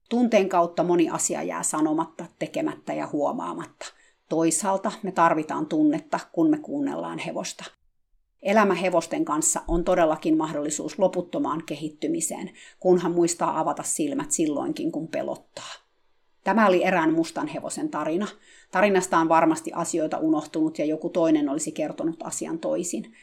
[0.10, 3.86] Tunteen kautta moni asia jää sanomatta, tekemättä ja huomaamatta.
[4.30, 7.77] Toisaalta me tarvitaan tunnetta, kun me kuunnellaan hevosta.
[8.42, 15.74] Elämä hevosten kanssa on todellakin mahdollisuus loputtomaan kehittymiseen, kunhan muistaa avata silmät silloinkin, kun pelottaa.
[16.44, 18.28] Tämä oli erään mustan hevosen tarina.
[18.72, 23.14] Tarinasta on varmasti asioita unohtunut ja joku toinen olisi kertonut asian toisin.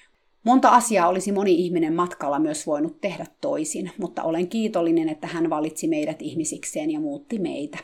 [0.45, 5.51] Monta asiaa olisi moni ihminen matkalla myös voinut tehdä toisin, mutta olen kiitollinen, että hän
[5.51, 7.79] valitsi meidät ihmisikseen ja muutti meitä.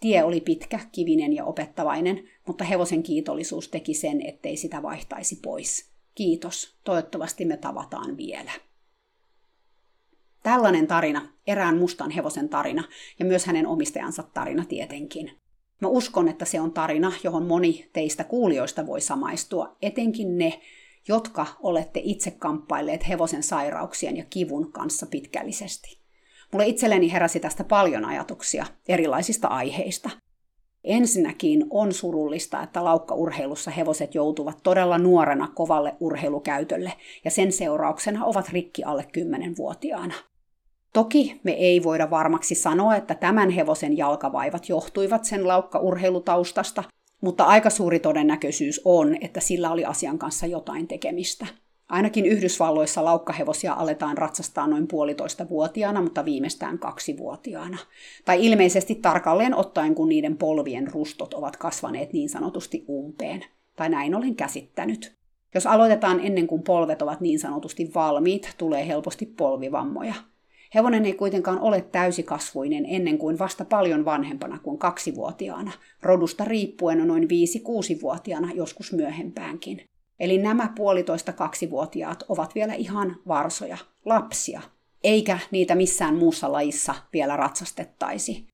[0.00, 5.93] Tie oli pitkä, kivinen ja opettavainen, mutta hevosen kiitollisuus teki sen, ettei sitä vaihtaisi pois.
[6.14, 8.50] Kiitos, toivottavasti me tavataan vielä.
[10.42, 12.84] Tällainen tarina, erään mustan hevosen tarina
[13.18, 15.30] ja myös hänen omistajansa tarina tietenkin.
[15.80, 20.60] Mä uskon, että se on tarina, johon moni teistä kuulijoista voi samaistua, etenkin ne,
[21.08, 25.98] jotka olette itse kamppailleet hevosen sairauksien ja kivun kanssa pitkällisesti.
[26.52, 30.10] Mulle itselleni heräsi tästä paljon ajatuksia erilaisista aiheista.
[30.84, 36.92] Ensinnäkin on surullista, että laukkaurheilussa hevoset joutuvat todella nuorena kovalle urheilukäytölle
[37.24, 40.14] ja sen seurauksena ovat rikki alle 10-vuotiaana.
[40.92, 46.84] Toki me ei voida varmaksi sanoa, että tämän hevosen jalkavaivat johtuivat sen laukkaurheilutaustasta,
[47.20, 51.46] mutta aika suuri todennäköisyys on, että sillä oli asian kanssa jotain tekemistä.
[51.88, 57.78] Ainakin Yhdysvalloissa laukkahevosia aletaan ratsastaa noin puolitoista vuotiaana, mutta viimeistään kaksivuotiaana.
[58.24, 63.44] Tai ilmeisesti tarkalleen ottaen, kun niiden polvien rustot ovat kasvaneet niin sanotusti umpeen.
[63.76, 65.14] Tai näin olen käsittänyt.
[65.54, 70.14] Jos aloitetaan ennen kuin polvet ovat niin sanotusti valmiit, tulee helposti polvivammoja.
[70.74, 75.72] Hevonen ei kuitenkaan ole täysikasvuinen ennen kuin vasta paljon vanhempana kuin kaksivuotiaana,
[76.02, 79.82] rodusta riippuen noin 5-6-vuotiaana, joskus myöhempäänkin.
[80.24, 84.60] Eli nämä puolitoista kaksivuotiaat ovat vielä ihan varsoja, lapsia,
[85.02, 88.46] eikä niitä missään muussa lajissa vielä ratsastettaisi.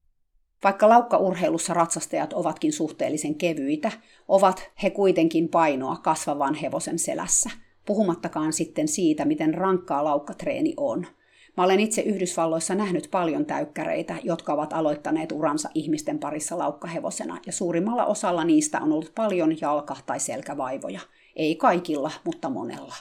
[0.64, 3.92] Vaikka laukkaurheilussa ratsastajat ovatkin suhteellisen kevyitä,
[4.28, 7.50] ovat he kuitenkin painoa kasvavan hevosen selässä,
[7.86, 11.06] puhumattakaan sitten siitä, miten rankkaa laukkatreeni on–
[11.56, 17.52] Mä olen itse Yhdysvalloissa nähnyt paljon täykkäreitä, jotka ovat aloittaneet uransa ihmisten parissa laukkahevosena, ja
[17.52, 21.00] suurimmalla osalla niistä on ollut paljon jalka- tai selkävaivoja.
[21.36, 22.94] Ei kaikilla, mutta monella.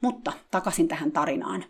[0.00, 1.64] Mutta takaisin tähän tarinaan.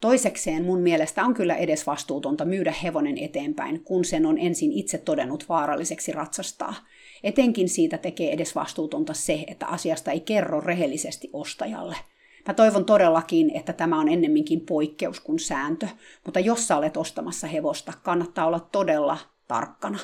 [0.00, 4.98] Toisekseen mun mielestä on kyllä edes vastuutonta myydä hevonen eteenpäin, kun sen on ensin itse
[4.98, 6.74] todennut vaaralliseksi ratsastaa.
[7.22, 11.96] Etenkin siitä tekee edes vastuutonta se, että asiasta ei kerro rehellisesti ostajalle–
[12.48, 15.88] Mä toivon todellakin, että tämä on ennemminkin poikkeus kuin sääntö,
[16.24, 19.98] mutta jos sä olet ostamassa hevosta, kannattaa olla todella tarkkana.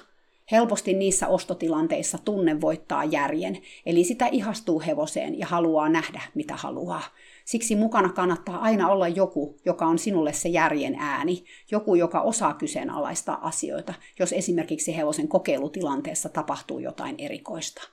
[0.53, 7.03] Helposti niissä ostotilanteissa tunne voittaa järjen, eli sitä ihastuu hevoseen ja haluaa nähdä, mitä haluaa.
[7.45, 12.55] Siksi mukana kannattaa aina olla joku, joka on sinulle se järjen ääni, joku, joka osaa
[12.55, 17.89] kyseenalaistaa asioita, jos esimerkiksi hevosen kokeilutilanteessa tapahtuu jotain erikoista.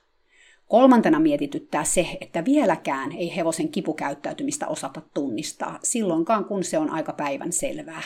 [0.68, 7.12] Kolmantena mietityttää se, että vieläkään ei hevosen kipukäyttäytymistä osata tunnistaa, silloinkaan kun se on aika
[7.12, 8.02] päivän selvää.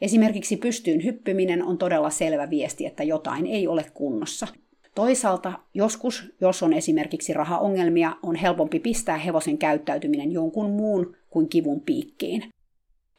[0.00, 4.46] Esimerkiksi pystyyn hyppyminen on todella selvä viesti, että jotain ei ole kunnossa.
[4.94, 11.80] Toisaalta joskus, jos on esimerkiksi rahaongelmia, on helpompi pistää hevosen käyttäytyminen jonkun muun kuin kivun
[11.80, 12.42] piikkiin.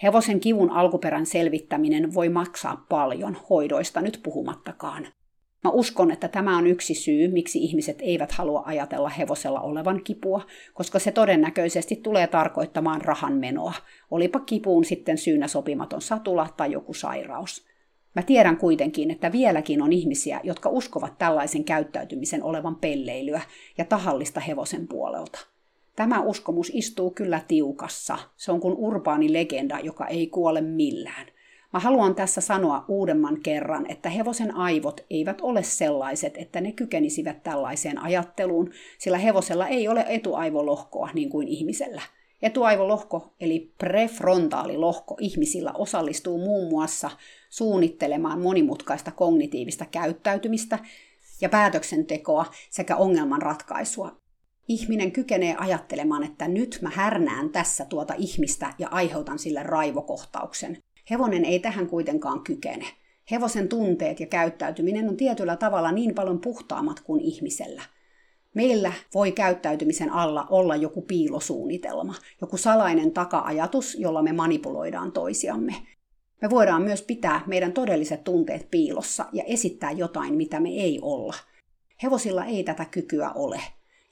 [0.04, 5.08] Hevosen kivun alkuperän selvittäminen voi maksaa paljon, hoidoista nyt puhumattakaan.
[5.66, 10.46] Mä uskon, että tämä on yksi syy, miksi ihmiset eivät halua ajatella hevosella olevan kipua,
[10.74, 13.74] koska se todennäköisesti tulee tarkoittamaan rahan menoa,
[14.12, 17.66] olipa kipuun sitten syynä sopimaton satula tai joku sairaus.
[18.16, 23.42] Mä tiedän kuitenkin, että vieläkin on ihmisiä, jotka uskovat tällaisen käyttäytymisen olevan pelleilyä
[23.78, 25.40] ja tahallista hevosen puolelta.
[25.96, 28.18] Tämä uskomus istuu kyllä tiukassa.
[28.36, 31.26] Se on kuin urbaani legenda, joka ei kuole millään.
[31.76, 37.44] Mä haluan tässä sanoa uudemman kerran, että hevosen aivot eivät ole sellaiset, että ne kykenisivät
[37.44, 42.02] tällaiseen ajatteluun, sillä hevosella ei ole etuaivolohkoa niin kuin ihmisellä.
[42.42, 47.10] Etuaivolohko eli prefrontaalilohko ihmisillä osallistuu muun muassa
[47.50, 50.80] suunnittelemaan monimutkaista kognitiivista käyttäytymistä
[51.42, 54.18] ja päätöksentekoa sekä ongelmanratkaisua.
[54.68, 60.78] Ihminen kykenee ajattelemaan, että nyt mä härnään tässä tuota ihmistä ja aiheutan sille raivokohtauksen.
[61.10, 62.86] Hevonen ei tähän kuitenkaan kykene.
[63.32, 67.82] Hevosen tunteet ja käyttäytyminen on tietyllä tavalla niin paljon puhtaammat kuin ihmisellä.
[68.54, 75.76] Meillä voi käyttäytymisen alla olla joku piilosuunnitelma, joku salainen taka-ajatus, jolla me manipuloidaan toisiamme.
[76.42, 81.34] Me voidaan myös pitää meidän todelliset tunteet piilossa ja esittää jotain, mitä me ei olla.
[82.04, 83.62] Hevosilla ei tätä kykyä ole.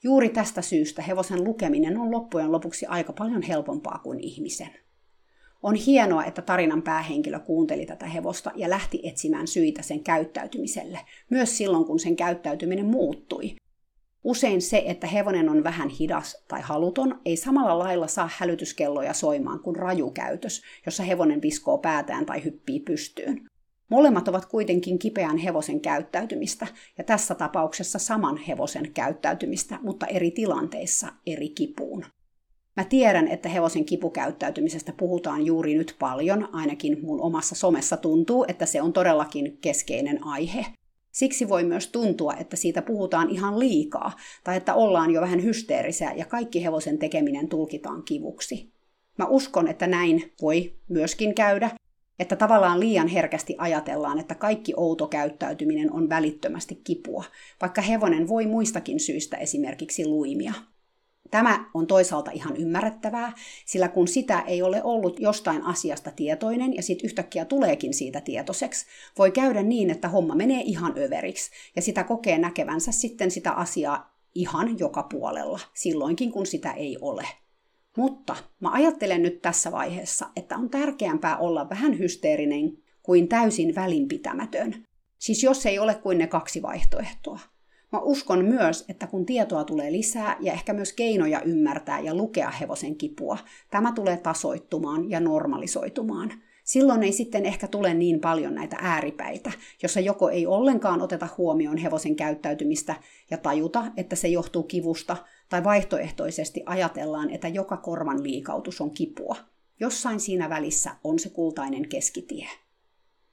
[0.02, 4.83] Juuri tästä syystä hevosen lukeminen on loppujen lopuksi aika paljon helpompaa kuin ihmisen.
[5.64, 11.00] On hienoa, että tarinan päähenkilö kuunteli tätä hevosta ja lähti etsimään syitä sen käyttäytymiselle,
[11.30, 13.56] myös silloin kun sen käyttäytyminen muuttui.
[14.24, 19.60] Usein se, että hevonen on vähän hidas tai haluton, ei samalla lailla saa hälytyskelloja soimaan
[19.60, 23.46] kuin rajukäytös, jossa hevonen viskoo päätään tai hyppii pystyyn.
[23.90, 26.66] Molemmat ovat kuitenkin kipeän hevosen käyttäytymistä,
[26.98, 32.04] ja tässä tapauksessa saman hevosen käyttäytymistä, mutta eri tilanteissa eri kipuun.
[32.76, 38.66] Mä tiedän, että hevosen kipukäyttäytymisestä puhutaan juuri nyt paljon, ainakin mun omassa somessa tuntuu, että
[38.66, 40.66] se on todellakin keskeinen aihe.
[41.12, 44.12] Siksi voi myös tuntua, että siitä puhutaan ihan liikaa,
[44.44, 48.72] tai että ollaan jo vähän hysteerisiä ja kaikki hevosen tekeminen tulkitaan kivuksi.
[49.18, 51.70] Mä uskon, että näin voi myöskin käydä,
[52.18, 57.24] Että tavallaan liian herkästi ajatellaan, että kaikki outo käyttäytyminen on välittömästi kipua,
[57.60, 60.52] vaikka hevonen voi muistakin syistä esimerkiksi luimia.
[61.34, 63.32] Tämä on toisaalta ihan ymmärrettävää,
[63.66, 68.86] sillä kun sitä ei ole ollut jostain asiasta tietoinen ja sitten yhtäkkiä tuleekin siitä tietoiseksi,
[69.18, 74.16] voi käydä niin, että homma menee ihan överiksi ja sitä kokee näkevänsä sitten sitä asiaa
[74.34, 77.28] ihan joka puolella, silloinkin kun sitä ei ole.
[77.96, 84.86] Mutta mä ajattelen nyt tässä vaiheessa, että on tärkeämpää olla vähän hysteerinen kuin täysin välinpitämätön.
[85.18, 87.53] Siis jos ei ole kuin ne kaksi vaihtoehtoa.
[87.94, 92.50] Mä uskon myös, että kun tietoa tulee lisää ja ehkä myös keinoja ymmärtää ja lukea
[92.50, 93.38] hevosen kipua,
[93.70, 96.32] tämä tulee tasoittumaan ja normalisoitumaan.
[96.64, 101.76] Silloin ei sitten ehkä tule niin paljon näitä ääripäitä, jossa joko ei ollenkaan oteta huomioon
[101.76, 102.94] hevosen käyttäytymistä
[103.30, 105.16] ja tajuta, että se johtuu kivusta,
[105.48, 109.36] tai vaihtoehtoisesti ajatellaan, että joka korvan liikautus on kipua.
[109.80, 112.48] Jossain siinä välissä on se kultainen keskitie.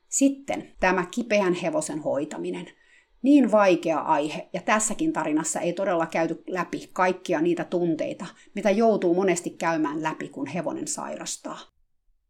[0.08, 2.68] Sitten tämä kipeän hevosen hoitaminen–
[3.22, 9.14] niin vaikea aihe, ja tässäkin tarinassa ei todella käyty läpi kaikkia niitä tunteita, mitä joutuu
[9.14, 11.60] monesti käymään läpi, kun hevonen sairastaa.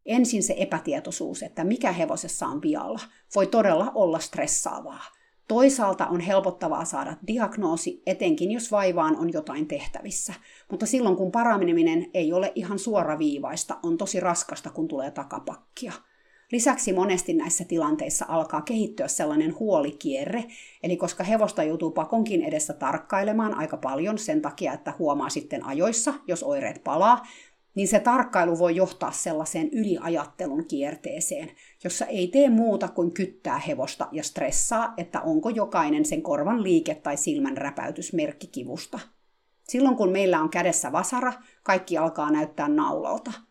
[0.06, 3.00] Ensin se epätietoisuus, että mikä hevosessa on vialla,
[3.34, 5.04] voi todella olla stressaavaa.
[5.48, 10.34] Toisaalta on helpottavaa saada diagnoosi, etenkin jos vaivaan on jotain tehtävissä.
[10.70, 15.92] Mutta silloin kun paraneminen ei ole ihan suoraviivaista, on tosi raskasta, kun tulee takapakkia–
[16.52, 20.44] Lisäksi monesti näissä tilanteissa alkaa kehittyä sellainen huolikierre,
[20.82, 26.14] eli koska hevosta joutuu pakonkin edessä tarkkailemaan aika paljon sen takia, että huomaa sitten ajoissa,
[26.26, 27.26] jos oireet palaa,
[27.74, 31.50] niin se tarkkailu voi johtaa sellaiseen yliajattelun kierteeseen,
[31.84, 36.94] jossa ei tee muuta kuin kyttää hevosta ja stressaa, että onko jokainen sen korvan liike
[36.94, 38.98] tai silmän räpäytys merkkikivusta.
[39.68, 41.32] Silloin kun meillä on kädessä vasara,
[41.62, 43.32] kaikki alkaa näyttää naulalta–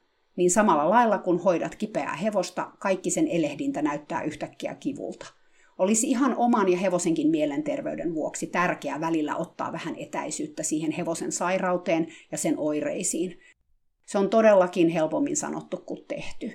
[0.42, 5.26] niin samalla lailla kun hoidat kipeää hevosta, kaikki sen elehdintä näyttää yhtäkkiä kivulta.
[5.78, 12.08] Olisi ihan oman ja hevosenkin mielenterveyden vuoksi tärkeää välillä ottaa vähän etäisyyttä siihen hevosen sairauteen
[12.32, 13.40] ja sen oireisiin.
[14.06, 16.52] Se on todellakin helpommin sanottu kuin tehty.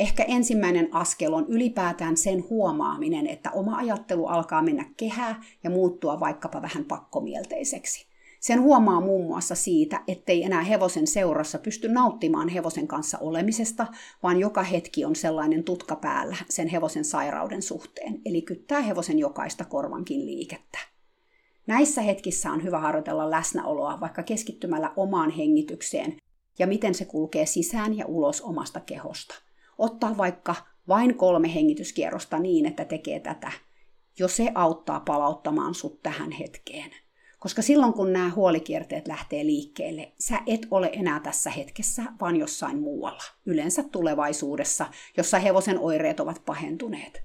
[0.00, 6.20] Ehkä ensimmäinen askel on ylipäätään sen huomaaminen, että oma ajattelu alkaa mennä kehää ja muuttua
[6.20, 8.09] vaikkapa vähän pakkomielteiseksi.
[8.40, 13.86] Sen huomaa muun muassa siitä, ettei enää hevosen seurassa pysty nauttimaan hevosen kanssa olemisesta,
[14.22, 19.64] vaan joka hetki on sellainen tutka päällä sen hevosen sairauden suhteen, eli kyttää hevosen jokaista
[19.64, 20.78] korvankin liikettä.
[21.66, 26.16] Näissä hetkissä on hyvä harjoitella läsnäoloa vaikka keskittymällä omaan hengitykseen
[26.58, 29.34] ja miten se kulkee sisään ja ulos omasta kehosta.
[29.78, 30.54] Ottaa vaikka
[30.88, 33.52] vain kolme hengityskierrosta niin, että tekee tätä,
[34.18, 36.90] jo se auttaa palauttamaan sut tähän hetkeen.
[37.40, 42.78] Koska silloin kun nämä huolikierteet lähtee liikkeelle, sä et ole enää tässä hetkessä, vaan jossain
[42.78, 43.22] muualla.
[43.46, 44.86] Yleensä tulevaisuudessa,
[45.16, 47.22] jossa hevosen oireet ovat pahentuneet.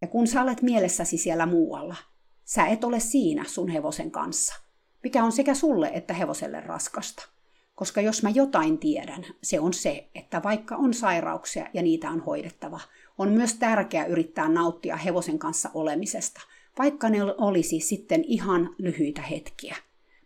[0.00, 1.96] Ja kun sä olet mielessäsi siellä muualla,
[2.44, 4.54] sä et ole siinä sun hevosen kanssa,
[5.02, 7.28] mikä on sekä sulle että hevoselle raskasta.
[7.74, 12.20] Koska jos mä jotain tiedän, se on se, että vaikka on sairauksia ja niitä on
[12.20, 12.80] hoidettava,
[13.18, 16.40] on myös tärkeää yrittää nauttia hevosen kanssa olemisesta–
[16.78, 19.76] vaikka ne olisi sitten ihan lyhyitä hetkiä.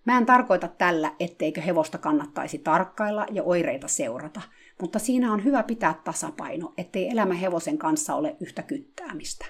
[0.05, 4.41] Mä en tarkoita tällä, etteikö hevosta kannattaisi tarkkailla ja oireita seurata,
[4.81, 9.47] mutta siinä on hyvä pitää tasapaino, ettei elämä hevosen kanssa ole yhtä kyttäämistä.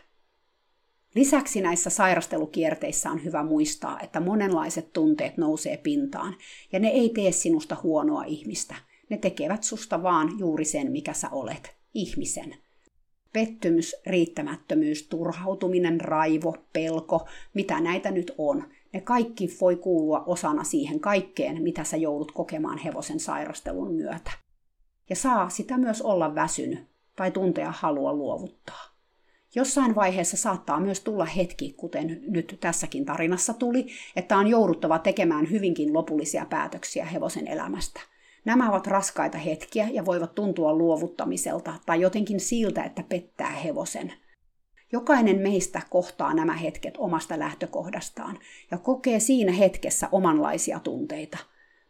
[1.15, 6.37] Lisäksi näissä sairastelukierteissä on hyvä muistaa, että monenlaiset tunteet nousee pintaan,
[6.73, 8.75] ja ne ei tee sinusta huonoa ihmistä.
[9.11, 12.55] Ne tekevät susta vaan juuri sen, mikä sä olet, ihmisen–
[13.37, 18.64] pettymys, riittämättömyys, turhautuminen, raivo, pelko, mitä näitä nyt on.
[18.93, 24.30] Ne kaikki voi kuulua osana siihen kaikkeen, mitä sä joudut kokemaan hevosen sairastelun myötä.
[25.11, 28.97] Ja saa sitä myös olla väsynyt tai tuntea halua luovuttaa.
[29.55, 35.51] Jossain vaiheessa saattaa myös tulla hetki, kuten nyt tässäkin tarinassa tuli, että on jouduttava tekemään
[35.51, 38.01] hyvinkin lopullisia päätöksiä hevosen elämästä–
[38.47, 44.13] Nämä ovat raskaita hetkiä ja voivat tuntua luovuttamiselta tai jotenkin siltä, että pettää hevosen.
[44.93, 48.39] Jokainen meistä kohtaa nämä hetket omasta lähtökohdastaan
[48.71, 51.39] ja kokee siinä hetkessä omanlaisia tunteita.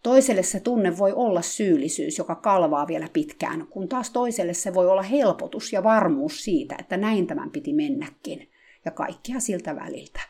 [0.03, 4.89] Toiselle se tunne voi olla syyllisyys, joka kalvaa vielä pitkään, kun taas toiselle se voi
[4.89, 8.51] olla helpotus ja varmuus siitä, että näin tämän piti mennäkin,
[8.85, 10.21] ja kaikkia siltä väliltä.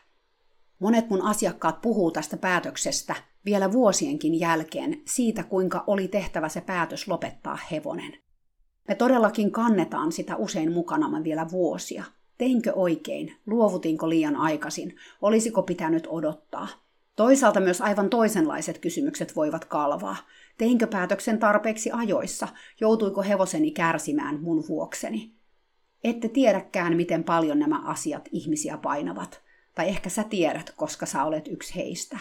[0.79, 3.15] Monet mun asiakkaat puhuu tästä päätöksestä
[3.47, 8.13] vielä vuosienkin jälkeen siitä, kuinka oli tehtävä se päätös lopettaa hevonen.
[8.87, 12.03] Me todellakin kannetaan sitä usein mukanamme vielä vuosia.
[12.37, 13.35] Teinkö oikein?
[13.45, 14.95] Luovutinko liian aikaisin?
[15.21, 16.67] Olisiko pitänyt odottaa?
[17.15, 20.15] Toisaalta myös aivan toisenlaiset kysymykset voivat kalvaa.
[20.57, 22.47] Teinkö päätöksen tarpeeksi ajoissa?
[22.81, 25.31] Joutuiko hevoseni kärsimään mun vuokseni?
[26.03, 29.41] Ette tiedäkään, miten paljon nämä asiat ihmisiä painavat.
[29.75, 32.19] Tai ehkä sä tiedät, koska sä olet yksi heistä.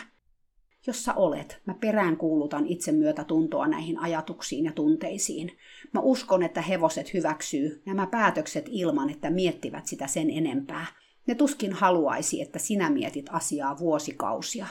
[0.87, 2.93] Jos sä olet, mä perään kuulutan itse
[3.27, 5.53] tuntoa näihin ajatuksiin ja tunteisiin.
[5.93, 10.87] Mä uskon, että hevoset hyväksyy nämä päätökset ilman, että miettivät sitä sen enempää.
[11.27, 14.67] Ne tuskin haluaisi, että sinä mietit asiaa vuosikausia.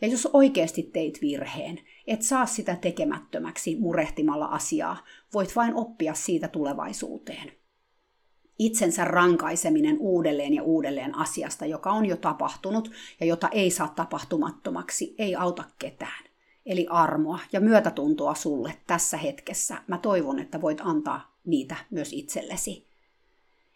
[0.00, 5.04] Ja jos oikeasti teit virheen, et saa sitä tekemättömäksi murehtimalla asiaa,
[5.34, 7.59] voit vain oppia siitä tulevaisuuteen
[8.60, 12.90] itsensä rankaiseminen uudelleen ja uudelleen asiasta, joka on jo tapahtunut
[13.20, 16.24] ja jota ei saa tapahtumattomaksi, ei auta ketään.
[16.66, 19.76] Eli armoa ja myötätuntoa sulle tässä hetkessä.
[19.86, 22.86] Mä toivon, että voit antaa niitä myös itsellesi.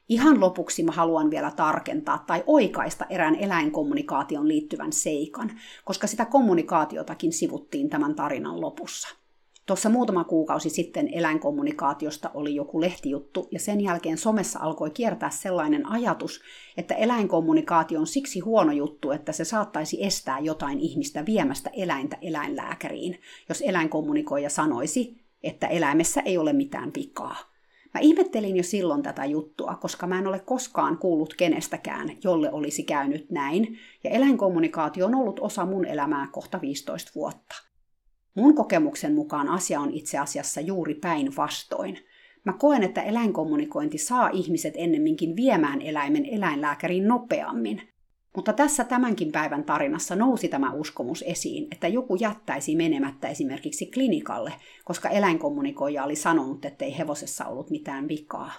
[0.08, 7.32] Ihan lopuksi mä haluan vielä tarkentaa tai oikaista erään eläinkommunikaation liittyvän seikan, koska sitä kommunikaatiotakin
[7.32, 9.08] sivuttiin tämän tarinan lopussa–
[9.66, 15.86] Tuossa muutama kuukausi sitten eläinkommunikaatiosta oli joku lehtijuttu, ja sen jälkeen somessa alkoi kiertää sellainen
[15.86, 16.40] ajatus,
[16.76, 23.20] että eläinkommunikaatio on siksi huono juttu, että se saattaisi estää jotain ihmistä viemästä eläintä eläinlääkäriin,
[23.48, 27.36] jos eläinkommunikoija sanoisi, että eläimessä ei ole mitään vikaa.
[27.94, 32.82] Mä ihmettelin jo silloin tätä juttua, koska mä en ole koskaan kuullut kenestäkään, jolle olisi
[32.82, 37.73] käynyt näin, ja eläinkommunikaatio on ollut osa mun elämää kohta 15 vuotta.
[38.34, 41.98] Mun kokemuksen mukaan asia on itse asiassa juuri päinvastoin.
[42.44, 47.82] Mä koen, että eläinkommunikointi saa ihmiset ennemminkin viemään eläimen eläinlääkäriin nopeammin.
[48.36, 54.52] Mutta tässä tämänkin päivän tarinassa nousi tämä uskomus esiin, että joku jättäisi menemättä esimerkiksi klinikalle,
[54.84, 58.52] koska eläinkommunikoija oli sanonut, ettei hevosessa ollut mitään vikaa.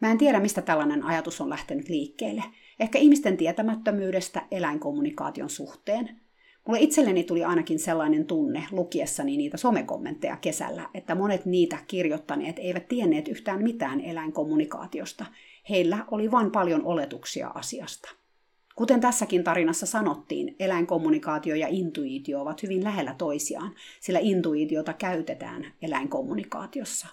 [0.00, 2.44] Mä en tiedä, mistä tällainen ajatus on lähtenyt liikkeelle.
[2.80, 6.20] Ehkä ihmisten tietämättömyydestä eläinkommunikaation suhteen,
[6.68, 12.88] Mulle itselleni tuli ainakin sellainen tunne lukiessani niitä somekommentteja kesällä, että monet niitä kirjoittaneet eivät
[12.88, 15.26] tienneet yhtään mitään eläinkommunikaatiosta.
[15.70, 18.10] Heillä oli vain paljon oletuksia asiasta.
[18.76, 27.06] Kuten tässäkin tarinassa sanottiin, eläinkommunikaatio ja intuitio ovat hyvin lähellä toisiaan, sillä intuitiota käytetään eläinkommunikaatiossa.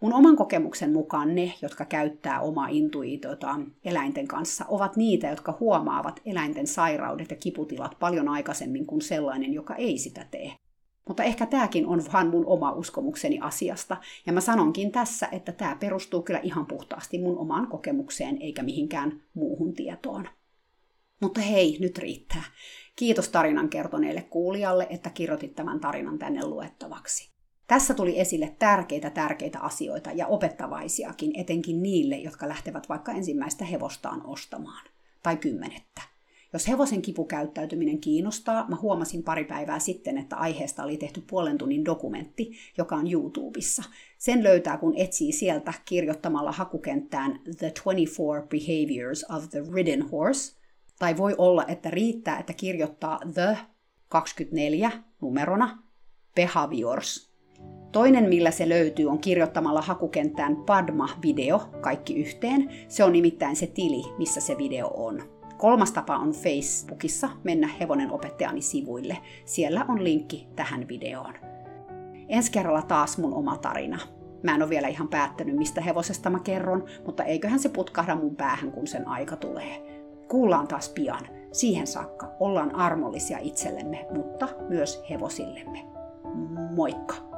[0.00, 6.20] Mun oman kokemuksen mukaan ne, jotka käyttää omaa intuitiotaan eläinten kanssa, ovat niitä, jotka huomaavat
[6.26, 10.52] eläinten sairaudet ja kiputilat paljon aikaisemmin kuin sellainen, joka ei sitä tee.
[11.08, 13.96] Mutta ehkä tämäkin on vain mun oma uskomukseni asiasta,
[14.26, 19.22] ja mä sanonkin tässä, että tämä perustuu kyllä ihan puhtaasti mun omaan kokemukseen eikä mihinkään
[19.34, 20.28] muuhun tietoon.
[21.20, 22.42] Mutta hei, nyt riittää.
[22.96, 27.39] Kiitos tarinan kertoneelle kuulijalle, että kirjoitit tämän tarinan tänne luettavaksi.
[27.70, 34.26] Tässä tuli esille tärkeitä tärkeitä asioita ja opettavaisiakin, etenkin niille, jotka lähtevät vaikka ensimmäistä hevostaan
[34.26, 34.86] ostamaan.
[35.22, 36.02] Tai kymmenettä.
[36.52, 41.84] Jos hevosen kipukäyttäytyminen kiinnostaa, mä huomasin pari päivää sitten, että aiheesta oli tehty puolen tunnin
[41.84, 43.82] dokumentti, joka on YouTubessa.
[44.18, 50.56] Sen löytää, kun etsii sieltä kirjoittamalla hakukenttään The 24 Behaviors of the Ridden Horse.
[50.98, 53.58] Tai voi olla, että riittää, että kirjoittaa The
[54.08, 54.90] 24
[55.20, 55.82] numerona
[56.34, 57.29] Behaviors
[57.92, 62.70] Toinen, millä se löytyy, on kirjoittamalla hakukenttään Padma-video kaikki yhteen.
[62.88, 65.22] Se on nimittäin se tili, missä se video on.
[65.56, 69.18] Kolmas tapa on Facebookissa mennä Hevonen opettajani sivuille.
[69.44, 71.34] Siellä on linkki tähän videoon.
[72.28, 73.98] Ensi kerralla taas mun oma tarina.
[74.42, 78.36] Mä en ole vielä ihan päättänyt, mistä hevosesta mä kerron, mutta eiköhän se putkahda mun
[78.36, 80.02] päähän, kun sen aika tulee.
[80.28, 81.28] Kuullaan taas pian.
[81.52, 85.84] Siihen saakka ollaan armollisia itsellemme, mutta myös hevosillemme.
[86.74, 87.29] Moikka!